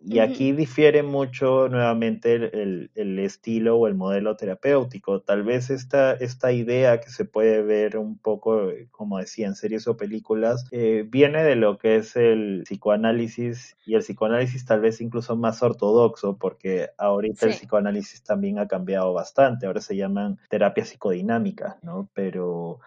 Y 0.08 0.20
aquí 0.20 0.52
difiere 0.52 1.02
mucho 1.04 1.68
nuevamente 1.68 2.36
el, 2.36 2.92
el, 2.94 3.20
estilo 3.20 3.78
o 3.78 3.88
el 3.88 3.96
modelo 3.96 4.36
terapéutico. 4.36 5.22
Tal 5.22 5.44
vez 5.44 5.70
esta, 5.70 6.14
esta 6.14 6.52
idea 6.52 7.00
que 7.00 7.10
se 7.10 7.26
puede 7.26 7.64
ver 7.64 7.98
un 7.98 8.18
poco, 8.18 8.70
eh, 8.70 8.88
como 8.92 9.18
decía, 9.18 9.48
en 9.48 9.56
series 9.56 9.88
o 9.88 9.98
películas, 9.98 10.68
eh, 10.72 11.06
viene 11.08 11.44
de 11.44 11.56
lo 11.56 11.78
que 11.78 11.96
es 11.96 12.16
el 12.16 12.64
psicoanálisis 12.66 13.76
y 13.86 13.96
el 13.96 14.02
psicoanálisis 14.02 14.66
tal 14.66 14.82
vez 14.82 15.02
incluso 15.02 15.36
más 15.36 15.64
ortodoxo, 15.64 16.38
porque 16.38 16.90
ahorita 16.98 17.48
el 17.48 17.54
psicoanálisis 17.54 18.22
también 18.24 18.60
ha 18.60 18.68
cambiado 18.68 19.12
bastante. 19.14 19.66
Ahora 19.66 19.82
se 19.82 19.96
llaman 19.96 20.38
terapias 20.50 20.90
psicodinámicas, 20.90 21.84
¿no? 21.84 22.10
Pero 22.14 22.80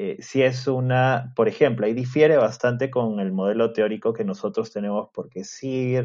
eh, 0.00 0.16
si 0.20 0.42
es 0.42 0.68
una, 0.68 1.32
por 1.34 1.48
ejemplo, 1.48 1.84
ahí 1.84 1.92
difiere 1.92 2.36
bastante 2.36 2.88
con 2.88 3.18
el 3.18 3.32
modelo 3.32 3.72
teórico 3.72 4.12
que 4.12 4.22
nosotros 4.22 4.70
tenemos 4.70 5.08
porque 5.12 5.42
sí 5.42 5.96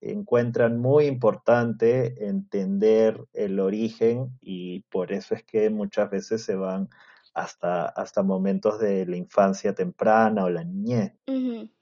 encuentran 0.00 0.78
muy 0.78 1.06
importante 1.06 2.28
entender 2.28 3.26
el 3.32 3.58
origen 3.58 4.38
y 4.40 4.82
por 4.82 5.10
eso 5.10 5.34
es 5.34 5.42
que 5.42 5.68
muchas 5.68 6.08
veces 6.10 6.44
se 6.44 6.54
van 6.54 6.90
hasta, 7.34 7.86
hasta 7.86 8.22
momentos 8.22 8.78
de 8.78 9.04
la 9.06 9.16
infancia 9.16 9.74
temprana 9.74 10.44
o 10.44 10.48
la 10.48 10.62
niñez. 10.62 11.12
y, 11.26 11.72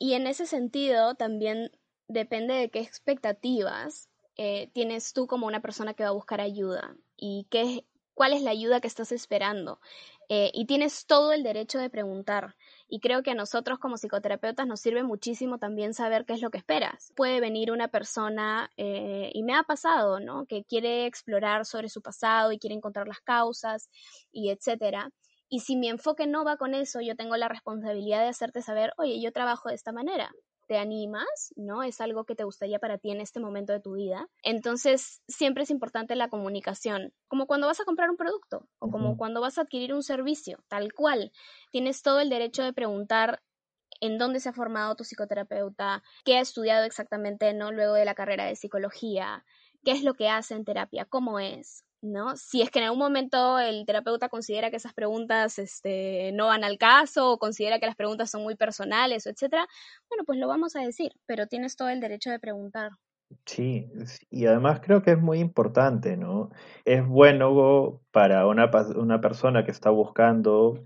y, 0.00 0.14
en 0.14 0.26
ese 0.26 0.46
sentido 0.46 1.16
también 1.16 1.70
depende 2.08 2.54
de 2.54 2.70
qué 2.70 2.80
expectativas 2.80 4.08
eh, 4.36 4.70
tienes 4.72 5.12
tú 5.12 5.26
como 5.26 5.46
una 5.46 5.60
persona 5.60 5.92
que 5.92 6.04
va 6.04 6.08
a 6.08 6.12
buscar 6.12 6.40
ayuda 6.40 6.96
y 7.14 7.46
qué, 7.50 7.84
cuál 8.14 8.32
es 8.32 8.42
la 8.42 8.50
ayuda 8.50 8.80
que 8.80 8.88
estás 8.88 9.12
esperando. 9.12 9.80
Eh, 10.28 10.50
y 10.54 10.66
tienes 10.66 11.06
todo 11.06 11.32
el 11.32 11.42
derecho 11.42 11.78
de 11.78 11.90
preguntar. 11.90 12.54
Y 12.88 13.00
creo 13.00 13.22
que 13.22 13.32
a 13.32 13.34
nosotros 13.34 13.78
como 13.78 13.96
psicoterapeutas 13.96 14.66
nos 14.66 14.80
sirve 14.80 15.02
muchísimo 15.02 15.58
también 15.58 15.92
saber 15.92 16.24
qué 16.24 16.32
es 16.32 16.40
lo 16.40 16.50
que 16.50 16.58
esperas. 16.58 17.12
Puede 17.16 17.40
venir 17.40 17.70
una 17.70 17.88
persona, 17.88 18.70
eh, 18.76 19.30
y 19.34 19.42
me 19.42 19.54
ha 19.54 19.64
pasado, 19.64 20.20
¿no? 20.20 20.46
Que 20.46 20.64
quiere 20.64 21.06
explorar 21.06 21.66
sobre 21.66 21.88
su 21.88 22.00
pasado 22.00 22.52
y 22.52 22.58
quiere 22.58 22.76
encontrar 22.76 23.06
las 23.06 23.20
causas 23.20 23.90
y 24.32 24.50
etcétera. 24.50 25.10
Y 25.48 25.60
si 25.60 25.76
mi 25.76 25.88
enfoque 25.88 26.26
no 26.26 26.44
va 26.44 26.56
con 26.56 26.74
eso, 26.74 27.00
yo 27.00 27.16
tengo 27.16 27.36
la 27.36 27.48
responsabilidad 27.48 28.22
de 28.22 28.28
hacerte 28.28 28.62
saber, 28.62 28.92
oye, 28.96 29.20
yo 29.20 29.30
trabajo 29.32 29.68
de 29.68 29.74
esta 29.74 29.92
manera 29.92 30.32
te 30.66 30.78
animas, 30.78 31.52
¿no? 31.56 31.82
Es 31.82 32.00
algo 32.00 32.24
que 32.24 32.34
te 32.34 32.44
gustaría 32.44 32.78
para 32.78 32.98
ti 32.98 33.10
en 33.10 33.20
este 33.20 33.40
momento 33.40 33.72
de 33.72 33.80
tu 33.80 33.92
vida. 33.94 34.28
Entonces, 34.42 35.22
siempre 35.28 35.64
es 35.64 35.70
importante 35.70 36.16
la 36.16 36.28
comunicación, 36.28 37.12
como 37.28 37.46
cuando 37.46 37.66
vas 37.66 37.80
a 37.80 37.84
comprar 37.84 38.10
un 38.10 38.16
producto 38.16 38.68
o 38.78 38.90
como 38.90 39.16
cuando 39.16 39.40
vas 39.40 39.58
a 39.58 39.62
adquirir 39.62 39.94
un 39.94 40.02
servicio, 40.02 40.64
tal 40.68 40.92
cual. 40.92 41.32
Tienes 41.70 42.02
todo 42.02 42.20
el 42.20 42.30
derecho 42.30 42.62
de 42.62 42.72
preguntar 42.72 43.42
en 44.00 44.18
dónde 44.18 44.40
se 44.40 44.48
ha 44.48 44.52
formado 44.52 44.96
tu 44.96 45.04
psicoterapeuta, 45.04 46.02
qué 46.24 46.36
ha 46.36 46.40
estudiado 46.40 46.84
exactamente, 46.84 47.52
¿no? 47.54 47.72
Luego 47.72 47.94
de 47.94 48.04
la 48.04 48.14
carrera 48.14 48.44
de 48.44 48.56
psicología, 48.56 49.44
qué 49.84 49.92
es 49.92 50.02
lo 50.02 50.14
que 50.14 50.28
hace 50.28 50.54
en 50.54 50.64
terapia, 50.64 51.04
cómo 51.04 51.38
es, 51.38 51.84
¿no? 52.04 52.36
Si 52.36 52.62
es 52.62 52.70
que 52.70 52.78
en 52.80 52.86
algún 52.86 52.98
momento 53.00 53.58
el 53.58 53.86
terapeuta 53.86 54.28
considera 54.28 54.70
que 54.70 54.76
esas 54.76 54.94
preguntas 54.94 55.58
este, 55.58 56.32
no 56.32 56.46
van 56.46 56.64
al 56.64 56.78
caso 56.78 57.32
o 57.32 57.38
considera 57.38 57.78
que 57.80 57.86
las 57.86 57.96
preguntas 57.96 58.30
son 58.30 58.42
muy 58.42 58.56
personales, 58.56 59.26
etcétera, 59.26 59.66
bueno, 60.08 60.24
pues 60.24 60.38
lo 60.38 60.48
vamos 60.48 60.76
a 60.76 60.80
decir, 60.80 61.12
pero 61.26 61.46
tienes 61.46 61.76
todo 61.76 61.88
el 61.88 62.00
derecho 62.00 62.30
de 62.30 62.38
preguntar. 62.40 62.92
Sí, 63.44 63.90
y 64.30 64.46
además 64.46 64.80
creo 64.82 65.02
que 65.02 65.12
es 65.12 65.20
muy 65.20 65.38
importante, 65.38 66.16
¿no? 66.16 66.50
Es 66.84 67.06
bueno 67.06 68.00
para 68.10 68.46
una, 68.46 68.70
una 68.96 69.20
persona 69.20 69.64
que 69.64 69.70
está 69.70 69.90
buscando 69.90 70.84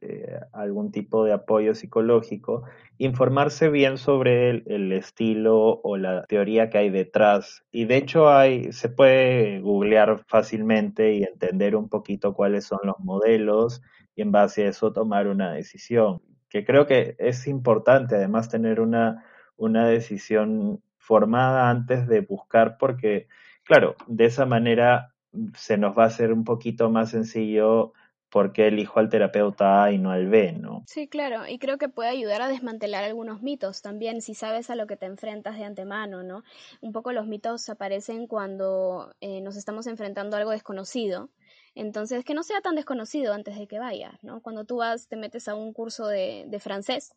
eh, 0.00 0.40
algún 0.52 0.90
tipo 0.90 1.24
de 1.24 1.32
apoyo 1.32 1.74
psicológico, 1.74 2.64
informarse 2.98 3.68
bien 3.68 3.98
sobre 3.98 4.50
el, 4.50 4.92
estilo 4.92 5.80
o 5.82 5.96
la 5.96 6.24
teoría 6.24 6.70
que 6.70 6.78
hay 6.78 6.90
detrás. 6.90 7.64
Y 7.70 7.84
de 7.84 7.96
hecho 7.96 8.30
hay, 8.30 8.72
se 8.72 8.88
puede 8.88 9.60
googlear 9.60 10.24
fácilmente 10.26 11.14
y 11.14 11.22
entender 11.22 11.76
un 11.76 11.88
poquito 11.88 12.34
cuáles 12.34 12.64
son 12.64 12.80
los 12.84 12.98
modelos 13.00 13.82
y 14.16 14.22
en 14.22 14.32
base 14.32 14.64
a 14.64 14.68
eso 14.70 14.92
tomar 14.92 15.28
una 15.28 15.52
decisión 15.52 16.20
que 16.48 16.64
creo 16.64 16.86
que 16.86 17.14
es 17.18 17.46
importante 17.46 18.16
además 18.16 18.48
tener 18.48 18.80
una, 18.80 19.24
una 19.56 19.86
decisión 19.86 20.82
formada 21.08 21.70
antes 21.70 22.06
de 22.06 22.20
buscar, 22.20 22.76
porque, 22.78 23.28
claro, 23.64 23.96
de 24.06 24.26
esa 24.26 24.44
manera 24.44 25.14
se 25.56 25.78
nos 25.78 25.96
va 25.96 26.04
a 26.04 26.08
hacer 26.08 26.34
un 26.34 26.44
poquito 26.44 26.90
más 26.90 27.10
sencillo 27.10 27.94
por 28.28 28.52
qué 28.52 28.66
elijo 28.66 29.00
al 29.00 29.08
terapeuta 29.08 29.84
A 29.84 29.90
y 29.90 29.96
no 29.96 30.10
al 30.10 30.28
B, 30.28 30.52
¿no? 30.52 30.82
Sí, 30.86 31.08
claro, 31.08 31.46
y 31.46 31.58
creo 31.58 31.78
que 31.78 31.88
puede 31.88 32.10
ayudar 32.10 32.42
a 32.42 32.48
desmantelar 32.48 33.04
algunos 33.04 33.40
mitos 33.40 33.80
también, 33.80 34.20
si 34.20 34.34
sabes 34.34 34.68
a 34.68 34.74
lo 34.74 34.86
que 34.86 34.98
te 34.98 35.06
enfrentas 35.06 35.56
de 35.56 35.64
antemano, 35.64 36.22
¿no? 36.22 36.42
Un 36.82 36.92
poco 36.92 37.12
los 37.12 37.26
mitos 37.26 37.70
aparecen 37.70 38.26
cuando 38.26 39.14
eh, 39.22 39.40
nos 39.40 39.56
estamos 39.56 39.86
enfrentando 39.86 40.36
a 40.36 40.40
algo 40.40 40.50
desconocido, 40.50 41.30
entonces 41.74 42.22
que 42.22 42.34
no 42.34 42.42
sea 42.42 42.60
tan 42.60 42.74
desconocido 42.74 43.32
antes 43.32 43.58
de 43.58 43.66
que 43.66 43.78
vayas, 43.78 44.22
¿no? 44.22 44.42
Cuando 44.42 44.66
tú 44.66 44.76
vas, 44.76 45.08
te 45.08 45.16
metes 45.16 45.48
a 45.48 45.54
un 45.54 45.72
curso 45.72 46.06
de, 46.06 46.44
de 46.48 46.60
francés, 46.60 47.14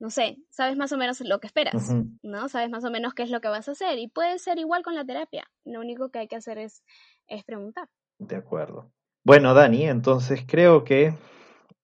no 0.00 0.10
sé, 0.10 0.38
sabes 0.48 0.76
más 0.76 0.92
o 0.92 0.96
menos 0.96 1.20
lo 1.20 1.38
que 1.40 1.46
esperas, 1.46 1.94
¿no? 2.22 2.48
Sabes 2.48 2.70
más 2.70 2.84
o 2.84 2.90
menos 2.90 3.12
qué 3.12 3.22
es 3.22 3.30
lo 3.30 3.40
que 3.40 3.48
vas 3.48 3.68
a 3.68 3.72
hacer 3.72 3.98
y 3.98 4.08
puede 4.08 4.38
ser 4.38 4.58
igual 4.58 4.82
con 4.82 4.94
la 4.94 5.04
terapia, 5.04 5.44
lo 5.64 5.80
único 5.80 6.10
que 6.10 6.20
hay 6.20 6.28
que 6.28 6.36
hacer 6.36 6.58
es, 6.58 6.82
es 7.28 7.44
preguntar. 7.44 7.88
De 8.18 8.36
acuerdo. 8.36 8.90
Bueno, 9.22 9.52
Dani, 9.52 9.84
entonces 9.84 10.42
creo 10.46 10.84
que 10.84 11.14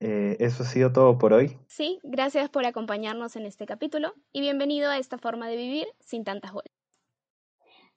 eh, 0.00 0.37
eso 0.40 0.62
ha 0.62 0.66
sido 0.66 0.92
todo 0.92 1.18
por 1.18 1.35
hoy. 1.35 1.59
Sí, 1.66 2.00
gracias 2.02 2.48
por 2.48 2.64
acompañarnos 2.64 3.37
en 3.37 3.44
este 3.44 3.66
capítulo 3.66 4.14
y 4.33 4.40
bienvenido 4.40 4.90
a 4.90 4.98
esta 4.98 5.18
forma 5.18 5.48
de 5.48 5.57
vivir 5.57 5.87
sin 6.00 6.24
tantas 6.24 6.52
vueltas. 6.52 6.75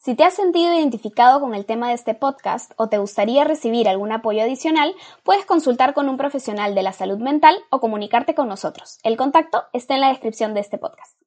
Si 0.01 0.15
te 0.15 0.23
has 0.23 0.33
sentido 0.33 0.73
identificado 0.73 1.41
con 1.41 1.53
el 1.53 1.65
tema 1.65 1.89
de 1.89 1.95
este 1.95 2.13
podcast 2.15 2.71
o 2.77 2.87
te 2.87 2.99
gustaría 2.99 3.43
recibir 3.43 3.89
algún 3.89 4.13
apoyo 4.13 4.41
adicional, 4.41 4.95
puedes 5.23 5.45
consultar 5.45 5.93
con 5.93 6.07
un 6.07 6.15
profesional 6.15 6.73
de 6.73 6.83
la 6.83 6.93
salud 6.93 7.17
mental 7.17 7.57
o 7.69 7.81
comunicarte 7.81 8.33
con 8.33 8.47
nosotros. 8.47 8.99
El 9.03 9.17
contacto 9.17 9.65
está 9.73 9.95
en 9.95 10.01
la 10.01 10.07
descripción 10.07 10.53
de 10.53 10.61
este 10.61 10.77
podcast. 10.77 11.17